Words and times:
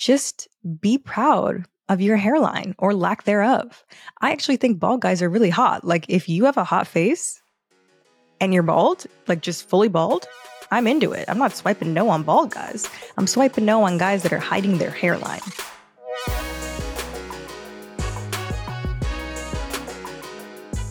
just 0.00 0.48
be 0.80 0.96
proud 0.96 1.66
of 1.90 2.00
your 2.00 2.16
hairline 2.16 2.74
or 2.78 2.94
lack 2.94 3.24
thereof. 3.24 3.84
I 4.22 4.32
actually 4.32 4.56
think 4.56 4.80
bald 4.80 5.02
guys 5.02 5.20
are 5.20 5.28
really 5.28 5.50
hot. 5.50 5.84
Like, 5.84 6.06
if 6.08 6.26
you 6.26 6.46
have 6.46 6.56
a 6.56 6.64
hot 6.64 6.86
face 6.86 7.42
and 8.40 8.54
you're 8.54 8.62
bald, 8.62 9.04
like 9.28 9.42
just 9.42 9.68
fully 9.68 9.88
bald, 9.88 10.26
I'm 10.70 10.86
into 10.86 11.12
it. 11.12 11.26
I'm 11.28 11.36
not 11.36 11.54
swiping 11.54 11.92
no 11.92 12.08
on 12.08 12.22
bald 12.22 12.50
guys. 12.50 12.88
I'm 13.18 13.26
swiping 13.26 13.66
no 13.66 13.82
on 13.82 13.98
guys 13.98 14.22
that 14.22 14.32
are 14.32 14.38
hiding 14.38 14.78
their 14.78 14.90
hairline. 14.90 15.42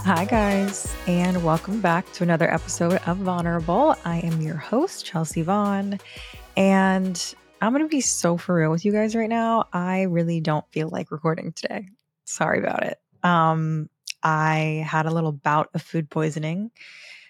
Hi, 0.04 0.26
guys, 0.26 0.96
and 1.07 1.44
welcome 1.44 1.82
back 1.82 2.12
to 2.14 2.23
another 2.23 2.54
episode 2.54 3.02
of 3.07 3.18
Vulnerable. 3.18 3.96
I 4.05 4.20
am 4.20 4.39
your 4.41 4.57
host, 4.57 5.04
Chelsea 5.04 5.41
Vaughn, 5.41 6.00
and 6.55 7.34
I'm 7.62 7.73
going 7.73 7.84
to 7.84 7.89
be 7.89 8.02
so 8.02 8.38
for 8.38 8.55
real 8.55 8.71
with 8.71 8.86
you 8.86 8.92
guys 8.92 9.16
right 9.16 9.30
now. 9.30 9.66
I 9.73 10.04
really 10.04 10.39
don't 10.39 10.66
feel 10.71 10.88
like 10.89 11.11
recording 11.11 11.52
today. 11.52 11.89
Sorry 12.24 12.60
about 12.60 12.83
it. 12.83 13.00
Um, 13.24 13.89
I 14.24 14.86
had 14.88 15.06
a 15.06 15.11
little 15.11 15.33
bout 15.33 15.69
of 15.74 15.82
food 15.82 16.10
poisoning. 16.10 16.71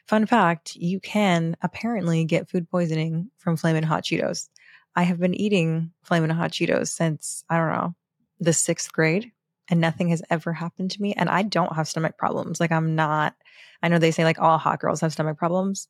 Fun 0.08 0.26
fact 0.26 0.76
you 0.76 1.00
can 1.00 1.56
apparently 1.62 2.26
get 2.26 2.50
food 2.50 2.70
poisoning 2.70 3.32
from 3.38 3.58
Flamin' 3.58 3.84
Hot 3.84 4.04
Cheetos. 4.04 4.50
I 4.96 5.04
have 5.04 5.20
been 5.20 5.36
eating 5.36 5.92
Flamin' 6.04 6.30
Hot 6.30 6.52
Cheetos 6.52 6.90
since, 6.90 7.44
I 7.50 7.58
don't 7.58 7.72
know, 7.72 7.96
the 8.40 8.54
sixth 8.54 8.92
grade, 8.94 9.32
and 9.68 9.82
nothing 9.82 10.10
has 10.10 10.22
ever 10.30 10.54
happened 10.54 10.92
to 10.92 11.02
me. 11.02 11.14
And 11.14 11.30
I 11.30 11.42
don't 11.42 11.76
have 11.76 11.88
stomach 11.88 12.18
problems. 12.18 12.60
Like, 12.60 12.72
I'm 12.72 12.96
not, 12.96 13.36
I 13.82 13.88
know 13.88 14.00
they 14.00 14.12
say 14.12 14.24
like 14.24 14.40
all 14.40 14.58
hot 14.58 14.80
girls 14.80 15.02
have 15.02 15.14
stomach 15.14 15.38
problems. 15.38 15.88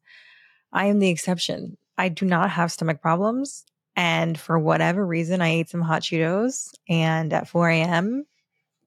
I 0.72 0.86
am 0.86 1.00
the 1.00 1.10
exception. 1.10 1.78
I 1.98 2.10
do 2.10 2.26
not 2.26 2.50
have 2.52 2.72
stomach 2.72 3.02
problems. 3.02 3.66
And 4.00 4.40
for 4.40 4.58
whatever 4.58 5.06
reason, 5.06 5.42
I 5.42 5.50
ate 5.50 5.70
some 5.70 5.82
hot 5.82 6.04
Cheetos 6.04 6.70
and 6.88 7.34
at 7.34 7.50
4 7.50 7.70
a.m., 7.70 8.26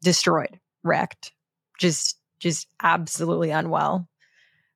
destroyed, 0.03 0.59
wrecked, 0.83 1.33
just, 1.79 2.17
just 2.41 2.67
absolutely 2.83 3.51
unwell 3.51 4.09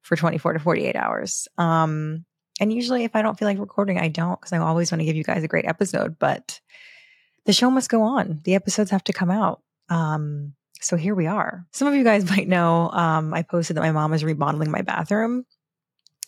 for 0.03 0.15
24 0.15 0.53
to 0.53 0.59
48 0.59 0.95
hours. 0.95 1.49
Um, 1.57 2.27
and 2.61 2.71
usually 2.71 3.05
if 3.05 3.17
I 3.17 3.23
don't 3.23 3.39
feel 3.39 3.49
like 3.49 3.59
recording, 3.59 3.99
I 3.99 4.09
don't 4.09 4.39
because 4.39 4.53
I 4.53 4.59
always 4.59 4.93
want 4.93 5.01
to 5.01 5.07
give 5.07 5.17
you 5.17 5.25
guys 5.25 5.43
a 5.43 5.49
great 5.49 5.65
episode, 5.65 6.19
but 6.19 6.61
the 7.47 7.55
show 7.55 7.71
must 7.71 7.89
go 7.89 8.03
on. 8.03 8.43
The 8.45 8.57
episodes 8.57 8.91
have 8.91 9.05
to 9.05 9.15
come 9.15 9.31
out. 9.31 9.63
Um, 9.89 10.53
so 10.83 10.99
here 10.99 11.15
we 11.15 11.27
are. 11.27 11.65
Some 11.73 11.89
of 11.89 11.95
you 11.95 12.05
guys 12.05 12.29
might 12.31 12.47
know 12.47 12.91
um, 12.91 13.33
I 13.33 13.41
posted 13.41 13.79
that 13.79 13.81
my 13.81 13.93
mom 13.93 14.13
is 14.13 14.23
remodeling 14.23 14.71
my 14.71 14.83
bathroom 14.83 15.47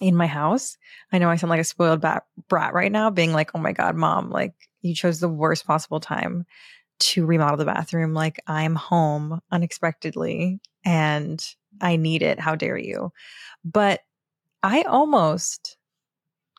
in 0.00 0.16
my 0.16 0.26
house. 0.26 0.76
I 1.12 1.18
know 1.18 1.30
I 1.30 1.36
sound 1.36 1.50
like 1.50 1.60
a 1.60 1.64
spoiled 1.64 2.00
bat, 2.00 2.24
brat 2.48 2.74
right 2.74 2.92
now, 2.92 3.10
being 3.10 3.32
like, 3.32 3.50
oh 3.54 3.58
my 3.58 3.72
God, 3.72 3.96
mom, 3.96 4.30
like 4.30 4.54
you 4.82 4.94
chose 4.94 5.20
the 5.20 5.28
worst 5.28 5.66
possible 5.66 6.00
time 6.00 6.46
to 7.00 7.26
remodel 7.26 7.56
the 7.56 7.64
bathroom. 7.64 8.14
Like 8.14 8.40
I'm 8.46 8.74
home 8.74 9.40
unexpectedly 9.50 10.60
and 10.84 11.44
I 11.80 11.96
need 11.96 12.22
it. 12.22 12.40
How 12.40 12.54
dare 12.54 12.78
you? 12.78 13.12
But 13.64 14.00
I 14.62 14.82
almost 14.82 15.76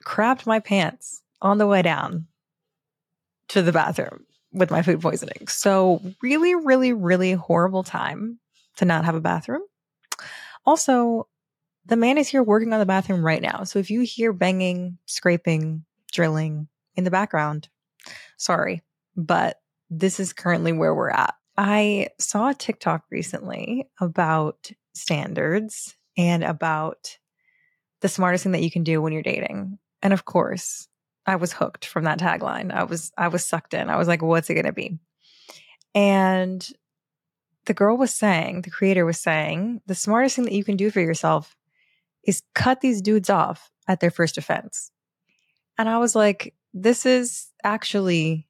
crapped 0.05 0.45
my 0.45 0.59
pants 0.59 1.21
on 1.41 1.57
the 1.57 1.67
way 1.67 1.81
down 1.81 2.27
to 3.49 3.61
the 3.61 3.71
bathroom 3.71 4.25
with 4.53 4.71
my 4.71 4.81
food 4.81 5.01
poisoning. 5.01 5.47
So, 5.47 6.01
really, 6.21 6.55
really, 6.55 6.93
really 6.93 7.33
horrible 7.33 7.83
time 7.83 8.39
to 8.77 8.85
not 8.85 9.05
have 9.05 9.15
a 9.15 9.21
bathroom. 9.21 9.61
Also, 10.65 11.27
the 11.89 11.97
man 11.97 12.17
is 12.17 12.27
here 12.27 12.43
working 12.43 12.71
on 12.71 12.79
the 12.79 12.85
bathroom 12.85 13.25
right 13.25 13.41
now. 13.41 13.63
So 13.63 13.79
if 13.79 13.89
you 13.89 14.01
hear 14.01 14.31
banging, 14.31 14.97
scraping, 15.05 15.85
drilling 16.11 16.67
in 16.95 17.03
the 17.03 17.11
background, 17.11 17.67
sorry, 18.37 18.83
but 19.17 19.59
this 19.89 20.19
is 20.19 20.31
currently 20.31 20.71
where 20.71 20.93
we're 20.93 21.09
at. 21.09 21.33
I 21.57 22.09
saw 22.19 22.49
a 22.49 22.53
TikTok 22.53 23.03
recently 23.09 23.89
about 23.99 24.71
standards 24.93 25.95
and 26.15 26.43
about 26.43 27.17
the 28.01 28.07
smartest 28.07 28.43
thing 28.43 28.53
that 28.53 28.63
you 28.63 28.71
can 28.71 28.83
do 28.83 29.01
when 29.01 29.11
you're 29.11 29.23
dating. 29.23 29.79
And 30.01 30.13
of 30.13 30.25
course, 30.25 30.87
I 31.25 31.35
was 31.37 31.51
hooked 31.51 31.85
from 31.85 32.05
that 32.05 32.19
tagline. 32.19 32.71
I 32.71 32.83
was 32.83 33.11
I 33.17 33.27
was 33.27 33.45
sucked 33.45 33.73
in. 33.73 33.89
I 33.89 33.97
was 33.97 34.07
like, 34.07 34.21
what's 34.21 34.49
it 34.49 34.53
going 34.53 34.65
to 34.65 34.71
be? 34.71 34.99
And 35.93 36.65
the 37.65 37.73
girl 37.73 37.97
was 37.97 38.15
saying, 38.15 38.61
the 38.61 38.69
creator 38.69 39.05
was 39.05 39.19
saying, 39.19 39.81
the 39.85 39.95
smartest 39.95 40.35
thing 40.35 40.45
that 40.45 40.53
you 40.53 40.63
can 40.63 40.77
do 40.77 40.91
for 40.91 41.01
yourself 41.01 41.55
is 42.25 42.43
cut 42.55 42.81
these 42.81 43.01
dudes 43.01 43.29
off 43.29 43.71
at 43.87 43.99
their 43.99 44.11
first 44.11 44.37
offense. 44.37 44.91
And 45.77 45.87
I 45.89 45.97
was 45.97 46.15
like, 46.15 46.53
this 46.73 47.05
is 47.05 47.47
actually 47.63 48.47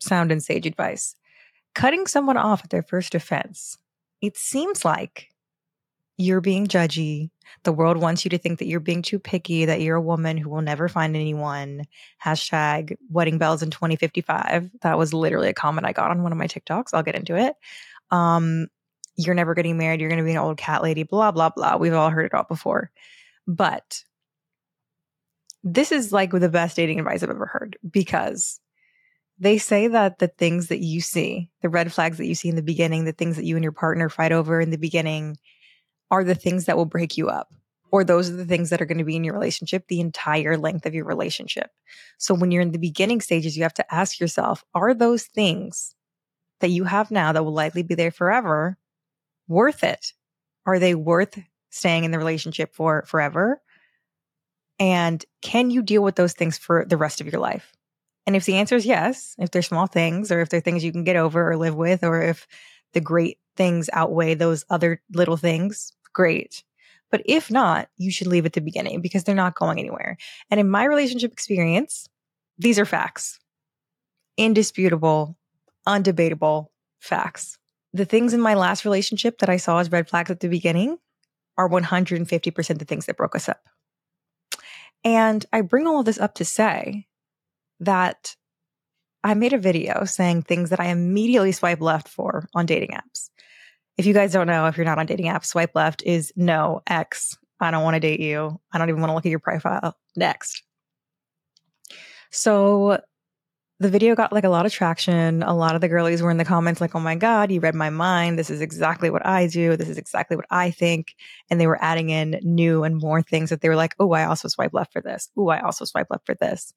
sound 0.00 0.32
and 0.32 0.42
sage 0.42 0.66
advice. 0.66 1.14
Cutting 1.74 2.06
someone 2.06 2.36
off 2.36 2.62
at 2.64 2.70
their 2.70 2.82
first 2.82 3.14
offense, 3.14 3.78
it 4.20 4.36
seems 4.36 4.84
like 4.84 5.28
you're 6.18 6.40
being 6.40 6.66
judgy. 6.66 7.30
The 7.64 7.72
world 7.72 7.96
wants 7.96 8.24
you 8.24 8.30
to 8.30 8.38
think 8.38 8.58
that 8.58 8.66
you're 8.66 8.80
being 8.80 9.02
too 9.02 9.18
picky, 9.18 9.64
that 9.64 9.80
you're 9.80 9.96
a 9.96 10.00
woman 10.00 10.36
who 10.36 10.50
will 10.50 10.62
never 10.62 10.88
find 10.88 11.16
anyone. 11.16 11.84
Hashtag 12.24 12.96
wedding 13.10 13.38
bells 13.38 13.62
in 13.62 13.70
2055. 13.70 14.70
That 14.82 14.98
was 14.98 15.12
literally 15.12 15.48
a 15.48 15.54
comment 15.54 15.86
I 15.86 15.92
got 15.92 16.10
on 16.10 16.22
one 16.22 16.32
of 16.32 16.38
my 16.38 16.46
TikToks. 16.46 16.88
I'll 16.92 17.02
get 17.02 17.14
into 17.14 17.36
it. 17.36 17.54
Um, 18.10 18.68
you're 19.26 19.34
never 19.34 19.54
getting 19.54 19.78
married, 19.78 20.00
you're 20.00 20.10
going 20.10 20.18
to 20.18 20.24
be 20.24 20.32
an 20.32 20.38
old 20.38 20.56
cat 20.56 20.82
lady, 20.82 21.02
blah, 21.02 21.30
blah, 21.30 21.50
blah. 21.50 21.76
We've 21.76 21.94
all 21.94 22.10
heard 22.10 22.26
it 22.26 22.34
all 22.34 22.44
before. 22.44 22.90
But 23.46 24.04
this 25.62 25.92
is 25.92 26.12
like 26.12 26.30
the 26.30 26.48
best 26.48 26.76
dating 26.76 26.98
advice 26.98 27.22
I've 27.22 27.30
ever 27.30 27.46
heard 27.46 27.78
because 27.88 28.60
they 29.38 29.58
say 29.58 29.88
that 29.88 30.18
the 30.18 30.28
things 30.28 30.68
that 30.68 30.80
you 30.80 31.00
see, 31.00 31.50
the 31.62 31.68
red 31.68 31.92
flags 31.92 32.18
that 32.18 32.26
you 32.26 32.34
see 32.34 32.48
in 32.48 32.56
the 32.56 32.62
beginning, 32.62 33.04
the 33.04 33.12
things 33.12 33.36
that 33.36 33.44
you 33.44 33.56
and 33.56 33.62
your 33.62 33.72
partner 33.72 34.08
fight 34.08 34.32
over 34.32 34.60
in 34.60 34.70
the 34.70 34.78
beginning 34.78 35.36
are 36.10 36.24
the 36.24 36.34
things 36.34 36.66
that 36.66 36.76
will 36.76 36.84
break 36.84 37.16
you 37.16 37.28
up. 37.28 37.52
Or 37.90 38.04
those 38.04 38.30
are 38.30 38.36
the 38.36 38.46
things 38.46 38.70
that 38.70 38.80
are 38.80 38.86
going 38.86 38.98
to 38.98 39.04
be 39.04 39.16
in 39.16 39.24
your 39.24 39.34
relationship 39.34 39.86
the 39.86 40.00
entire 40.00 40.56
length 40.56 40.86
of 40.86 40.94
your 40.94 41.04
relationship. 41.04 41.70
So 42.18 42.34
when 42.34 42.50
you're 42.50 42.62
in 42.62 42.72
the 42.72 42.78
beginning 42.78 43.20
stages, 43.20 43.56
you 43.56 43.64
have 43.64 43.74
to 43.74 43.94
ask 43.94 44.18
yourself, 44.18 44.64
are 44.74 44.94
those 44.94 45.24
things 45.24 45.94
that 46.60 46.70
you 46.70 46.84
have 46.84 47.10
now 47.10 47.32
that 47.32 47.44
will 47.44 47.52
likely 47.52 47.82
be 47.82 47.94
there 47.94 48.10
forever 48.10 48.78
worth 49.52 49.84
it? 49.84 50.12
Are 50.66 50.78
they 50.78 50.94
worth 50.94 51.38
staying 51.70 52.04
in 52.04 52.10
the 52.10 52.18
relationship 52.18 52.74
for 52.74 53.04
forever? 53.06 53.60
And 54.78 55.24
can 55.42 55.70
you 55.70 55.82
deal 55.82 56.02
with 56.02 56.16
those 56.16 56.32
things 56.32 56.58
for 56.58 56.84
the 56.84 56.96
rest 56.96 57.20
of 57.20 57.26
your 57.26 57.40
life? 57.40 57.72
And 58.26 58.36
if 58.36 58.44
the 58.44 58.56
answer 58.56 58.76
is 58.76 58.86
yes, 58.86 59.34
if 59.38 59.50
they're 59.50 59.62
small 59.62 59.86
things 59.86 60.30
or 60.30 60.40
if 60.40 60.48
they're 60.48 60.60
things 60.60 60.84
you 60.84 60.92
can 60.92 61.04
get 61.04 61.16
over 61.16 61.50
or 61.50 61.56
live 61.56 61.74
with, 61.74 62.04
or 62.04 62.22
if 62.22 62.46
the 62.92 63.00
great 63.00 63.38
things 63.56 63.90
outweigh 63.92 64.34
those 64.34 64.64
other 64.70 65.02
little 65.12 65.36
things, 65.36 65.92
great. 66.12 66.62
But 67.10 67.22
if 67.26 67.50
not, 67.50 67.88
you 67.96 68.10
should 68.10 68.28
leave 68.28 68.46
at 68.46 68.54
the 68.54 68.60
beginning 68.60 69.00
because 69.00 69.24
they're 69.24 69.34
not 69.34 69.54
going 69.54 69.78
anywhere. 69.78 70.16
And 70.50 70.58
in 70.58 70.70
my 70.70 70.84
relationship 70.84 71.32
experience, 71.32 72.08
these 72.58 72.78
are 72.78 72.84
facts 72.84 73.38
indisputable, 74.38 75.36
undebatable 75.86 76.68
facts 77.00 77.58
the 77.92 78.04
things 78.04 78.32
in 78.32 78.40
my 78.40 78.54
last 78.54 78.84
relationship 78.84 79.38
that 79.38 79.48
I 79.48 79.56
saw 79.56 79.78
as 79.78 79.92
red 79.92 80.08
flags 80.08 80.30
at 80.30 80.40
the 80.40 80.48
beginning 80.48 80.98
are 81.58 81.68
150% 81.68 82.78
the 82.78 82.84
things 82.84 83.06
that 83.06 83.16
broke 83.16 83.36
us 83.36 83.48
up. 83.48 83.60
And 85.04 85.44
I 85.52 85.60
bring 85.62 85.86
all 85.86 86.00
of 86.00 86.06
this 86.06 86.20
up 86.20 86.34
to 86.36 86.44
say 86.44 87.06
that 87.80 88.36
I 89.24 89.34
made 89.34 89.52
a 89.52 89.58
video 89.58 90.04
saying 90.04 90.42
things 90.42 90.70
that 90.70 90.80
I 90.80 90.86
immediately 90.86 91.52
swipe 91.52 91.80
left 91.80 92.08
for 92.08 92.48
on 92.54 92.66
dating 92.66 92.90
apps. 92.90 93.30
If 93.96 94.06
you 94.06 94.14
guys 94.14 94.32
don't 94.32 94.46
know, 94.46 94.66
if 94.66 94.76
you're 94.76 94.86
not 94.86 94.98
on 94.98 95.06
dating 95.06 95.26
apps, 95.26 95.46
swipe 95.46 95.74
left 95.74 96.02
is 96.04 96.32
no, 96.34 96.82
X, 96.86 97.36
I 97.60 97.70
don't 97.70 97.84
want 97.84 97.94
to 97.94 98.00
date 98.00 98.20
you. 98.20 98.60
I 98.72 98.78
don't 98.78 98.88
even 98.88 99.00
want 99.00 99.10
to 99.10 99.14
look 99.14 99.26
at 99.26 99.30
your 99.30 99.38
profile. 99.38 99.96
Next. 100.16 100.62
So 102.30 103.00
the 103.82 103.88
video 103.88 104.14
got 104.14 104.32
like 104.32 104.44
a 104.44 104.48
lot 104.48 104.64
of 104.64 104.72
traction. 104.72 105.42
A 105.42 105.54
lot 105.54 105.74
of 105.74 105.80
the 105.80 105.88
girlies 105.88 106.22
were 106.22 106.30
in 106.30 106.36
the 106.36 106.44
comments 106.44 106.80
like, 106.80 106.94
oh 106.94 107.00
my 107.00 107.16
God, 107.16 107.50
you 107.50 107.60
read 107.60 107.74
my 107.74 107.90
mind. 107.90 108.38
This 108.38 108.48
is 108.48 108.60
exactly 108.60 109.10
what 109.10 109.26
I 109.26 109.48
do. 109.48 109.76
This 109.76 109.88
is 109.88 109.98
exactly 109.98 110.36
what 110.36 110.46
I 110.50 110.70
think. 110.70 111.14
And 111.50 111.60
they 111.60 111.66
were 111.66 111.82
adding 111.82 112.10
in 112.10 112.38
new 112.42 112.84
and 112.84 112.96
more 112.96 113.22
things 113.22 113.50
that 113.50 113.60
they 113.60 113.68
were 113.68 113.76
like, 113.76 113.94
oh, 113.98 114.12
I 114.12 114.24
also 114.24 114.46
swipe 114.48 114.72
left 114.72 114.92
for 114.92 115.02
this. 115.02 115.28
Oh, 115.36 115.48
I 115.48 115.60
also 115.60 115.84
swipe 115.84 116.06
left 116.10 116.26
for 116.26 116.34
this. 116.34 116.72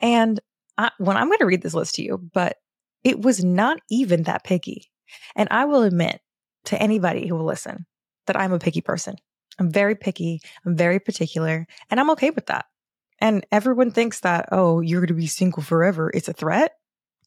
And 0.00 0.40
I, 0.76 0.90
when 0.98 1.16
I'm 1.16 1.28
going 1.28 1.38
to 1.38 1.46
read 1.46 1.62
this 1.62 1.74
list 1.74 1.94
to 1.96 2.02
you, 2.02 2.18
but 2.32 2.56
it 3.04 3.20
was 3.22 3.44
not 3.44 3.78
even 3.88 4.24
that 4.24 4.44
picky. 4.44 4.90
And 5.36 5.48
I 5.52 5.64
will 5.64 5.82
admit 5.82 6.20
to 6.66 6.82
anybody 6.82 7.28
who 7.28 7.36
will 7.36 7.44
listen 7.44 7.86
that 8.26 8.36
I'm 8.36 8.52
a 8.52 8.58
picky 8.58 8.80
person. 8.80 9.14
I'm 9.60 9.70
very 9.70 9.94
picky. 9.94 10.40
I'm 10.66 10.76
very 10.76 10.98
particular 10.98 11.66
and 11.88 12.00
I'm 12.00 12.10
okay 12.10 12.30
with 12.30 12.46
that. 12.46 12.66
And 13.20 13.44
everyone 13.50 13.90
thinks 13.90 14.20
that, 14.20 14.48
oh, 14.52 14.80
you're 14.80 15.00
going 15.00 15.08
to 15.08 15.14
be 15.14 15.26
single 15.26 15.62
forever. 15.62 16.10
It's 16.14 16.28
a 16.28 16.32
threat. 16.32 16.74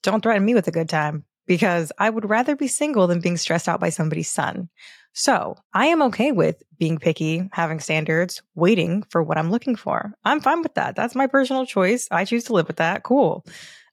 Don't 0.03 0.21
threaten 0.21 0.45
me 0.45 0.53
with 0.53 0.67
a 0.67 0.71
good 0.71 0.89
time 0.89 1.25
because 1.47 1.91
I 1.97 2.09
would 2.09 2.29
rather 2.29 2.55
be 2.55 2.67
single 2.67 3.07
than 3.07 3.19
being 3.19 3.37
stressed 3.37 3.67
out 3.67 3.79
by 3.79 3.89
somebody's 3.89 4.29
son. 4.29 4.69
So 5.13 5.57
I 5.73 5.87
am 5.87 6.01
okay 6.03 6.31
with 6.31 6.63
being 6.77 6.97
picky, 6.97 7.49
having 7.51 7.81
standards, 7.81 8.41
waiting 8.55 9.03
for 9.09 9.21
what 9.21 9.37
I'm 9.37 9.51
looking 9.51 9.75
for. 9.75 10.13
I'm 10.23 10.39
fine 10.39 10.61
with 10.61 10.75
that. 10.75 10.95
That's 10.95 11.15
my 11.15 11.27
personal 11.27 11.65
choice. 11.65 12.07
I 12.09 12.23
choose 12.23 12.45
to 12.45 12.53
live 12.53 12.67
with 12.67 12.77
that. 12.77 13.03
Cool. 13.03 13.45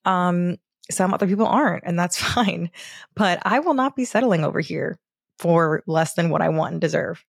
Um, 0.04 0.58
Some 0.90 1.12
other 1.12 1.26
people 1.26 1.46
aren't, 1.46 1.84
and 1.84 1.98
that's 1.98 2.16
fine. 2.34 2.70
But 3.16 3.40
I 3.42 3.58
will 3.58 3.74
not 3.74 3.96
be 3.96 4.04
settling 4.04 4.44
over 4.44 4.60
here 4.60 4.98
for 5.38 5.82
less 5.86 6.14
than 6.14 6.30
what 6.30 6.42
I 6.42 6.48
want 6.48 6.72
and 6.72 6.80
deserve. 6.80 7.24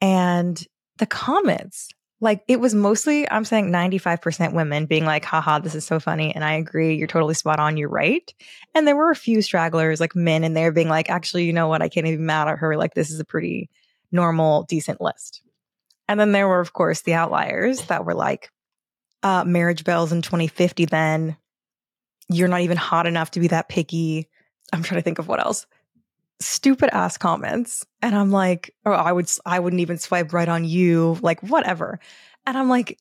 And 0.00 0.62
the 0.98 1.06
comments, 1.06 1.88
like 2.20 2.42
it 2.48 2.58
was 2.58 2.74
mostly, 2.74 3.30
I'm 3.30 3.44
saying 3.44 3.70
95% 3.70 4.52
women 4.52 4.86
being 4.86 5.04
like, 5.04 5.24
haha, 5.24 5.60
this 5.60 5.74
is 5.74 5.84
so 5.84 6.00
funny. 6.00 6.34
And 6.34 6.42
I 6.42 6.54
agree. 6.54 6.96
You're 6.96 7.06
totally 7.06 7.34
spot 7.34 7.60
on. 7.60 7.76
You're 7.76 7.88
right. 7.88 8.32
And 8.74 8.86
there 8.86 8.96
were 8.96 9.10
a 9.10 9.16
few 9.16 9.40
stragglers, 9.40 10.00
like 10.00 10.16
men 10.16 10.42
in 10.42 10.54
there 10.54 10.72
being 10.72 10.88
like, 10.88 11.10
actually, 11.10 11.44
you 11.44 11.52
know 11.52 11.68
what? 11.68 11.82
I 11.82 11.88
can't 11.88 12.06
even 12.06 12.26
mad 12.26 12.48
at 12.48 12.58
her. 12.58 12.76
Like 12.76 12.94
this 12.94 13.10
is 13.10 13.20
a 13.20 13.24
pretty 13.24 13.70
normal, 14.10 14.64
decent 14.64 15.00
list. 15.00 15.42
And 16.08 16.18
then 16.18 16.32
there 16.32 16.48
were, 16.48 16.60
of 16.60 16.72
course, 16.72 17.02
the 17.02 17.14
outliers 17.14 17.82
that 17.86 18.04
were 18.04 18.14
like, 18.14 18.50
uh, 19.22 19.44
marriage 19.44 19.84
bells 19.84 20.12
in 20.12 20.22
2050, 20.22 20.86
then 20.86 21.36
you're 22.28 22.48
not 22.48 22.62
even 22.62 22.76
hot 22.76 23.06
enough 23.06 23.30
to 23.32 23.40
be 23.40 23.48
that 23.48 23.68
picky. 23.68 24.28
I'm 24.72 24.82
trying 24.82 25.00
to 25.00 25.04
think 25.04 25.18
of 25.18 25.28
what 25.28 25.40
else. 25.40 25.66
Stupid 26.40 26.90
ass 26.94 27.18
comments. 27.18 27.84
And 28.02 28.14
I'm 28.14 28.30
like, 28.30 28.74
oh, 28.86 28.92
I 28.92 29.12
would, 29.12 29.30
I 29.44 29.58
wouldn't 29.58 29.80
even 29.80 29.98
swipe 29.98 30.32
right 30.32 30.48
on 30.48 30.64
you, 30.64 31.18
like 31.20 31.40
whatever. 31.42 31.98
And 32.46 32.56
I'm 32.56 32.68
like, 32.68 32.98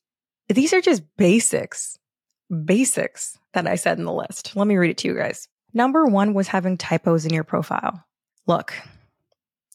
these 0.49 0.73
are 0.73 0.81
just 0.81 1.03
basics, 1.17 1.97
basics 2.65 3.37
that 3.53 3.67
I 3.67 3.75
said 3.75 3.99
in 3.99 4.05
the 4.05 4.13
list. 4.13 4.55
Let 4.55 4.67
me 4.67 4.77
read 4.77 4.91
it 4.91 4.97
to 4.99 5.07
you 5.07 5.15
guys. 5.15 5.47
Number 5.73 6.05
one 6.05 6.33
was 6.33 6.47
having 6.47 6.77
typos 6.77 7.25
in 7.25 7.33
your 7.33 7.43
profile. 7.43 8.03
Look, 8.47 8.73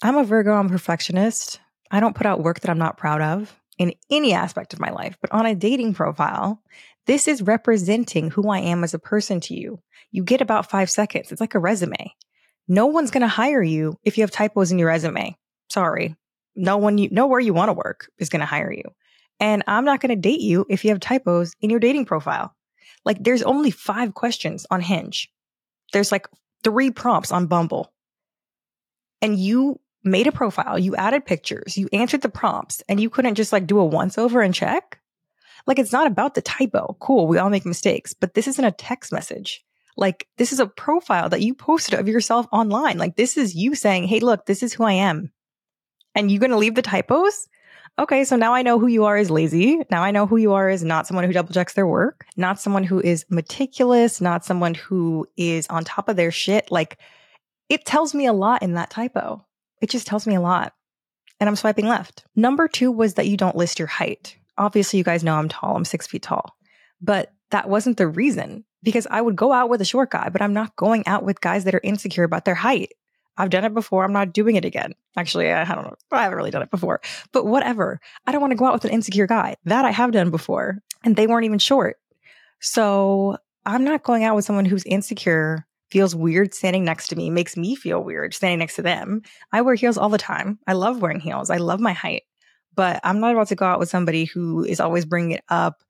I'm 0.03 0.17
a 0.17 0.25
Virgo, 0.25 0.53
I'm 0.55 0.67
a 0.67 0.71
perfectionist. 0.71 1.61
I 1.91 2.01
don't 2.01 2.17
put 2.17 2.27
out 2.27 2.43
work 2.43 2.61
that 2.61 2.71
I'm 2.71 2.79
not 2.79 2.97
proud 2.97 3.21
of 3.21 3.55
in 3.79 3.95
any 4.11 4.33
aspect 4.33 4.73
of 4.73 4.81
my 4.81 4.91
life, 4.91 5.17
but 5.21 5.31
on 5.33 5.47
a 5.47 5.55
dating 5.55 5.95
profile, 5.95 6.63
this 7.07 7.29
is 7.29 7.43
representing 7.43 8.31
who 8.31 8.49
I 8.49 8.59
am 8.59 8.85
as 8.85 8.95
a 8.95 8.99
person 8.99 9.41
to 9.43 9.55
you. 9.55 9.81
You 10.11 10.25
get 10.25 10.41
about 10.41 10.71
five 10.71 10.91
seconds. 10.91 11.33
It's 11.33 11.41
like 11.41 11.55
a 11.55 11.59
resume. 11.59 12.15
No 12.69 12.87
one's 12.87 13.11
going 13.11 13.23
to 13.23 13.29
hire 13.29 13.63
you 13.63 13.99
if 14.05 14.17
you 14.17 14.23
have 14.23 14.31
typos 14.31 14.73
in 14.73 14.79
your 14.79 14.89
resume. 14.89 15.37
Sorry. 15.69 16.17
No 16.55 16.77
one 16.77 16.99
you 16.99 17.09
know 17.11 17.27
where 17.27 17.41
you 17.41 17.55
want 17.55 17.69
to 17.69 17.75
work 17.75 18.11
is 18.19 18.29
going 18.29 18.41
to 18.41 18.47
hire 18.47 18.73
you. 18.73 18.85
And 19.41 19.65
I'm 19.67 19.85
not 19.85 20.01
going 20.01 20.11
to 20.11 20.17
date 20.17 20.41
you 20.41 20.67
if 20.69 20.85
you 20.85 20.91
have 20.91 21.01
typos 21.01 21.55
in 21.61 21.71
your 21.71 21.81
dating 21.81 22.05
profile. 22.05 22.55
Like 23.05 23.23
there's 23.23 23.43
only 23.43 23.71
five 23.71 24.15
questions 24.15 24.67
on 24.71 24.81
Hinge. 24.81 25.33
There's 25.93 26.13
like 26.13 26.29
three 26.63 26.91
prompts 26.91 27.33
on 27.33 27.47
Bumble. 27.47 27.93
And 29.21 29.39
you 29.39 29.81
made 30.05 30.27
a 30.27 30.33
profile, 30.33 30.79
you 30.79 30.97
added 30.97 31.25
pictures, 31.25 31.77
you 31.77 31.89
answered 31.93 32.23
the 32.23 32.29
prompts, 32.29 32.83
and 32.89 33.01
you 33.01 33.09
couldn't 33.09 33.37
just 33.37 33.53
like 33.53 33.67
do 33.67 33.79
a 33.79 33.85
once 33.85 34.19
over 34.19 34.41
and 34.41 34.55
check? 34.55 35.01
Like 35.67 35.79
it's 35.79 35.93
not 35.93 36.07
about 36.07 36.35
the 36.35 36.43
typo. 36.43 36.97
Cool, 37.01 37.29
we 37.29 37.39
all 37.39 37.51
make 37.51 37.65
mistakes, 37.65 38.15
but 38.15 38.35
this 38.35 38.49
isn't 38.49 38.65
a 38.65 38.73
text 38.73 39.13
message. 39.13 39.65
Like 39.97 40.27
this 40.39 40.53
is 40.53 40.61
a 40.61 40.67
profile 40.67 41.29
that 41.29 41.43
you 41.43 41.55
posted 41.55 41.99
of 41.99 42.09
yourself 42.09 42.47
online. 42.53 42.99
Like 42.99 43.17
this 43.17 43.37
is 43.37 43.55
you 43.55 43.75
saying, 43.75 44.05
"Hey, 44.05 44.21
look, 44.21 44.47
this 44.47 44.63
is 44.63 44.73
who 44.73 44.85
I 44.85 44.93
am." 44.93 45.33
And 46.15 46.31
you're 46.31 46.41
going 46.41 46.51
to 46.51 46.57
leave 46.59 46.75
the 46.75 46.83
typos? 46.83 47.49
Okay, 47.99 48.25
so 48.25 48.37
now 48.37 48.55
I 48.55 48.63
know 48.63 48.79
who 48.79 48.87
you 48.87 49.05
are 49.05 49.17
as 49.17 49.31
lazy. 49.31 49.81
Now 49.91 50.03
I 50.03 50.11
know 50.11 50.27
who 50.27 50.37
you 50.37 50.53
are 50.53 50.69
as 50.69 50.83
not 50.83 51.07
someone 51.07 51.25
who 51.25 51.33
double 51.33 51.53
checks 51.53 51.75
their 51.75 51.87
work, 51.87 52.25
not 52.37 52.61
someone 52.61 52.85
who 52.85 53.01
is 53.01 53.27
meticulous, 53.29 54.21
not 54.21 54.45
someone 54.45 54.75
who 54.75 55.27
is 55.37 55.67
on 55.69 55.85
top 55.85 56.09
of 56.09 56.17
their 56.17 56.31
shit. 56.31 56.71
Like 56.71 56.99
it 57.69 57.85
tells 57.85 58.15
me 58.15 58.27
a 58.27 58.33
lot 58.33 58.63
in 58.63 58.75
that 58.75 58.91
typo. 58.91 59.45
It 59.81 59.91
just 59.91 60.07
tells 60.07 60.27
me 60.27 60.35
a 60.35 60.41
lot. 60.41 60.75
And 61.39 61.49
I'm 61.49 61.57
swiping 61.57 61.87
left. 61.87 62.25
Number 62.37 62.69
two 62.69 62.91
was 62.91 63.15
that 63.15 63.27
you 63.27 63.37
don't 63.37 63.57
list 63.57 63.79
your 63.79 63.89
height 63.89 64.37
obviously 64.59 64.99
you 64.99 65.05
guys 65.05 65.25
know 65.25 65.37
I'm 65.37 65.49
tall, 65.49 65.77
I'm 65.77 65.85
six 65.85 66.07
feet 66.07 66.23
tall, 66.23 66.57
but 67.01 67.33
that 67.51 67.69
wasn't 67.69 67.97
the 67.97 68.07
reason 68.07 68.65
because 68.83 69.07
I 69.11 69.21
would 69.21 69.37
go 69.37 69.53
out 69.53 69.69
with 69.69 69.81
a 69.81 69.87
short 69.87 70.11
guy, 70.11 70.29
but 70.29 70.43
I'm 70.43 70.53
not 70.53 70.77
going 70.77 71.07
out 71.07 71.25
with 71.25 71.41
guys 71.41 71.65
that 71.65 71.75
are 71.75 71.81
insecure 71.83 72.25
about 72.25 72.45
their 72.45 72.55
height. 72.55 72.93
I've 73.37 73.51
done 73.51 73.65
it 73.65 73.73
before. 73.73 74.05
I'm 74.05 74.13
not 74.13 74.33
doing 74.33 74.57
it 74.57 74.65
again. 74.65 74.95
Actually, 75.17 75.51
I 75.51 75.65
don't 75.65 75.85
know. 75.85 75.95
I 76.11 76.25
haven't 76.25 76.37
really 76.37 76.51
done 76.51 76.63
it 76.63 76.71
before, 76.71 77.01
but 77.33 77.47
whatever. 77.47 78.01
I 78.27 78.33
don't 78.33 78.41
want 78.41 78.51
to 78.51 78.57
go 78.57 78.67
out 78.67 78.75
with 78.75 78.85
an 78.85 78.91
insecure 78.91 79.27
guy. 79.27 79.57
That 79.65 79.85
I 79.85 79.91
have 79.91 80.13
done 80.13 80.31
before, 80.31 80.79
and 81.03 81.17
they 81.17 81.27
weren't 81.27 81.47
even 81.47 81.59
short. 81.59 81.97
So 82.61 83.39
I'm 83.65 83.85
not 83.85 84.03
going 84.03 84.25
out 84.25 84.37
with 84.37 84.45
someone 84.45 84.67
who's 84.67 84.85
insecure, 84.85 85.67
feels 85.91 86.15
weird 86.15 86.53
standing 86.53 86.85
next 86.85 87.09
to 87.09 87.17
me, 87.17 87.31
makes 87.31 87.57
me 87.57 87.75
feel 87.75 88.05
weird 88.05 88.35
standing 88.35 88.59
next 88.59 88.77
to 88.77 88.83
them. 88.83 89.23
I 89.51 89.63
wear 89.63 89.75
heels 89.75 89.97
all 89.97 90.11
the 90.11 90.19
time. 90.19 90.59
I 90.67 90.75
love 90.75 91.01
wearing 91.01 91.21
heels. 91.21 91.49
I 91.49 91.57
love 91.57 91.81
my 91.81 91.93
height 91.93 92.25
but 92.75 93.01
I'm 93.05 93.21
not 93.21 93.33
about 93.33 93.49
to 93.49 93.55
go 93.55 93.67
out 93.67 93.79
with 93.79 93.89
somebody 93.89 94.25
who 94.25 94.65
is 94.65 94.81
always 94.81 95.05
bringing 95.05 95.33
it 95.33 95.45
up, 95.49 95.83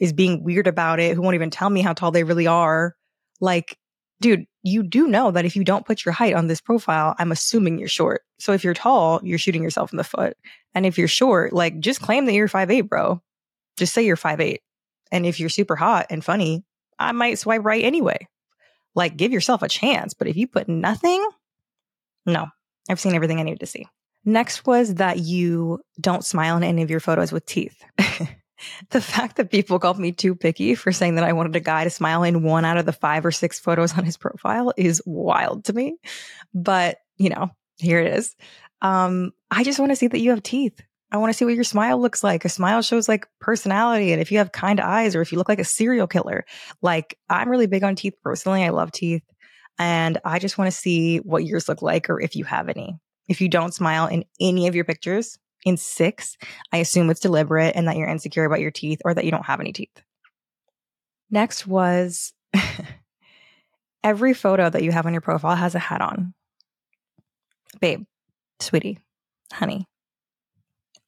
is 0.00 0.12
being 0.12 0.42
weird 0.42 0.66
about 0.66 0.98
it, 0.98 1.14
who 1.14 1.22
won't 1.22 1.34
even 1.34 1.50
tell 1.50 1.70
me 1.70 1.82
how 1.82 1.92
tall 1.92 2.10
they 2.10 2.24
really 2.24 2.46
are. 2.46 2.96
Like, 3.40 3.78
dude, 4.20 4.46
you 4.62 4.82
do 4.82 5.06
know 5.06 5.30
that 5.30 5.44
if 5.44 5.54
you 5.54 5.62
don't 5.62 5.86
put 5.86 6.04
your 6.04 6.12
height 6.12 6.34
on 6.34 6.46
this 6.46 6.60
profile, 6.60 7.14
I'm 7.18 7.30
assuming 7.30 7.78
you're 7.78 7.88
short. 7.88 8.22
So 8.38 8.52
if 8.52 8.64
you're 8.64 8.74
tall, 8.74 9.20
you're 9.22 9.38
shooting 9.38 9.62
yourself 9.62 9.92
in 9.92 9.98
the 9.98 10.04
foot. 10.04 10.36
And 10.74 10.86
if 10.86 10.98
you're 10.98 11.08
short, 11.08 11.52
like 11.52 11.78
just 11.80 12.00
claim 12.00 12.26
that 12.26 12.32
you're 12.32 12.48
five 12.48 12.70
eight, 12.70 12.82
bro. 12.82 13.22
Just 13.76 13.94
say 13.94 14.04
you're 14.04 14.16
five 14.16 14.40
eight. 14.40 14.62
And 15.12 15.26
if 15.26 15.38
you're 15.38 15.48
super 15.48 15.76
hot 15.76 16.06
and 16.10 16.24
funny, 16.24 16.64
I 16.98 17.12
might 17.12 17.38
swipe 17.38 17.64
right 17.64 17.84
anyway. 17.84 18.28
Like 18.94 19.16
give 19.16 19.32
yourself 19.32 19.62
a 19.62 19.68
chance. 19.68 20.14
But 20.14 20.28
if 20.28 20.36
you 20.36 20.46
put 20.46 20.68
nothing, 20.68 21.26
no, 22.26 22.46
I've 22.88 23.00
seen 23.00 23.14
everything 23.14 23.38
I 23.38 23.44
needed 23.44 23.60
to 23.60 23.66
see. 23.66 23.86
Next 24.24 24.66
was 24.66 24.96
that 24.96 25.18
you 25.18 25.80
don't 26.00 26.24
smile 26.24 26.56
in 26.56 26.62
any 26.62 26.82
of 26.82 26.90
your 26.90 27.00
photos 27.00 27.32
with 27.32 27.46
teeth. 27.46 27.82
the 28.90 29.00
fact 29.00 29.36
that 29.36 29.50
people 29.50 29.78
called 29.78 29.98
me 29.98 30.12
too 30.12 30.34
picky 30.34 30.74
for 30.74 30.92
saying 30.92 31.14
that 31.16 31.24
I 31.24 31.32
wanted 31.32 31.56
a 31.56 31.60
guy 31.60 31.84
to 31.84 31.90
smile 31.90 32.22
in 32.22 32.42
one 32.42 32.64
out 32.64 32.76
of 32.76 32.86
the 32.86 32.92
five 32.92 33.24
or 33.24 33.32
six 33.32 33.58
photos 33.58 33.96
on 33.96 34.04
his 34.04 34.16
profile 34.16 34.72
is 34.76 35.02
wild 35.06 35.64
to 35.66 35.72
me. 35.72 35.96
But, 36.54 36.98
you 37.16 37.30
know, 37.30 37.50
here 37.78 38.00
it 38.00 38.18
is. 38.18 38.36
Um, 38.82 39.32
I 39.50 39.64
just 39.64 39.78
want 39.78 39.92
to 39.92 39.96
see 39.96 40.08
that 40.08 40.20
you 40.20 40.30
have 40.30 40.42
teeth. 40.42 40.80
I 41.12 41.16
want 41.16 41.32
to 41.32 41.36
see 41.36 41.44
what 41.44 41.54
your 41.54 41.64
smile 41.64 42.00
looks 42.00 42.22
like. 42.22 42.44
A 42.44 42.48
smile 42.48 42.82
shows 42.82 43.08
like 43.08 43.26
personality. 43.40 44.12
And 44.12 44.22
if 44.22 44.30
you 44.30 44.38
have 44.38 44.52
kind 44.52 44.80
eyes 44.80 45.16
or 45.16 45.20
if 45.20 45.32
you 45.32 45.38
look 45.38 45.48
like 45.48 45.58
a 45.58 45.64
serial 45.64 46.06
killer, 46.06 46.44
like 46.82 47.18
I'm 47.28 47.48
really 47.48 47.66
big 47.66 47.82
on 47.82 47.96
teeth 47.96 48.14
personally. 48.22 48.62
I 48.62 48.70
love 48.70 48.92
teeth. 48.92 49.24
And 49.78 50.18
I 50.24 50.38
just 50.38 50.56
want 50.56 50.70
to 50.70 50.76
see 50.76 51.18
what 51.18 51.44
yours 51.44 51.68
look 51.68 51.82
like 51.82 52.10
or 52.10 52.20
if 52.20 52.36
you 52.36 52.44
have 52.44 52.68
any. 52.68 52.96
If 53.28 53.40
you 53.40 53.48
don't 53.48 53.74
smile 53.74 54.06
in 54.06 54.24
any 54.40 54.68
of 54.68 54.74
your 54.74 54.84
pictures 54.84 55.38
in 55.64 55.76
six, 55.76 56.36
I 56.72 56.78
assume 56.78 57.10
it's 57.10 57.20
deliberate 57.20 57.76
and 57.76 57.88
that 57.88 57.96
you're 57.96 58.08
insecure 58.08 58.44
about 58.44 58.60
your 58.60 58.70
teeth 58.70 59.00
or 59.04 59.14
that 59.14 59.24
you 59.24 59.30
don't 59.30 59.46
have 59.46 59.60
any 59.60 59.72
teeth. 59.72 60.02
Next 61.30 61.66
was 61.66 62.32
every 64.04 64.34
photo 64.34 64.68
that 64.68 64.82
you 64.82 64.92
have 64.92 65.06
on 65.06 65.12
your 65.12 65.20
profile 65.20 65.56
has 65.56 65.74
a 65.74 65.78
hat 65.78 66.00
on. 66.00 66.34
Babe, 67.80 68.04
sweetie, 68.58 68.98
honey, 69.52 69.86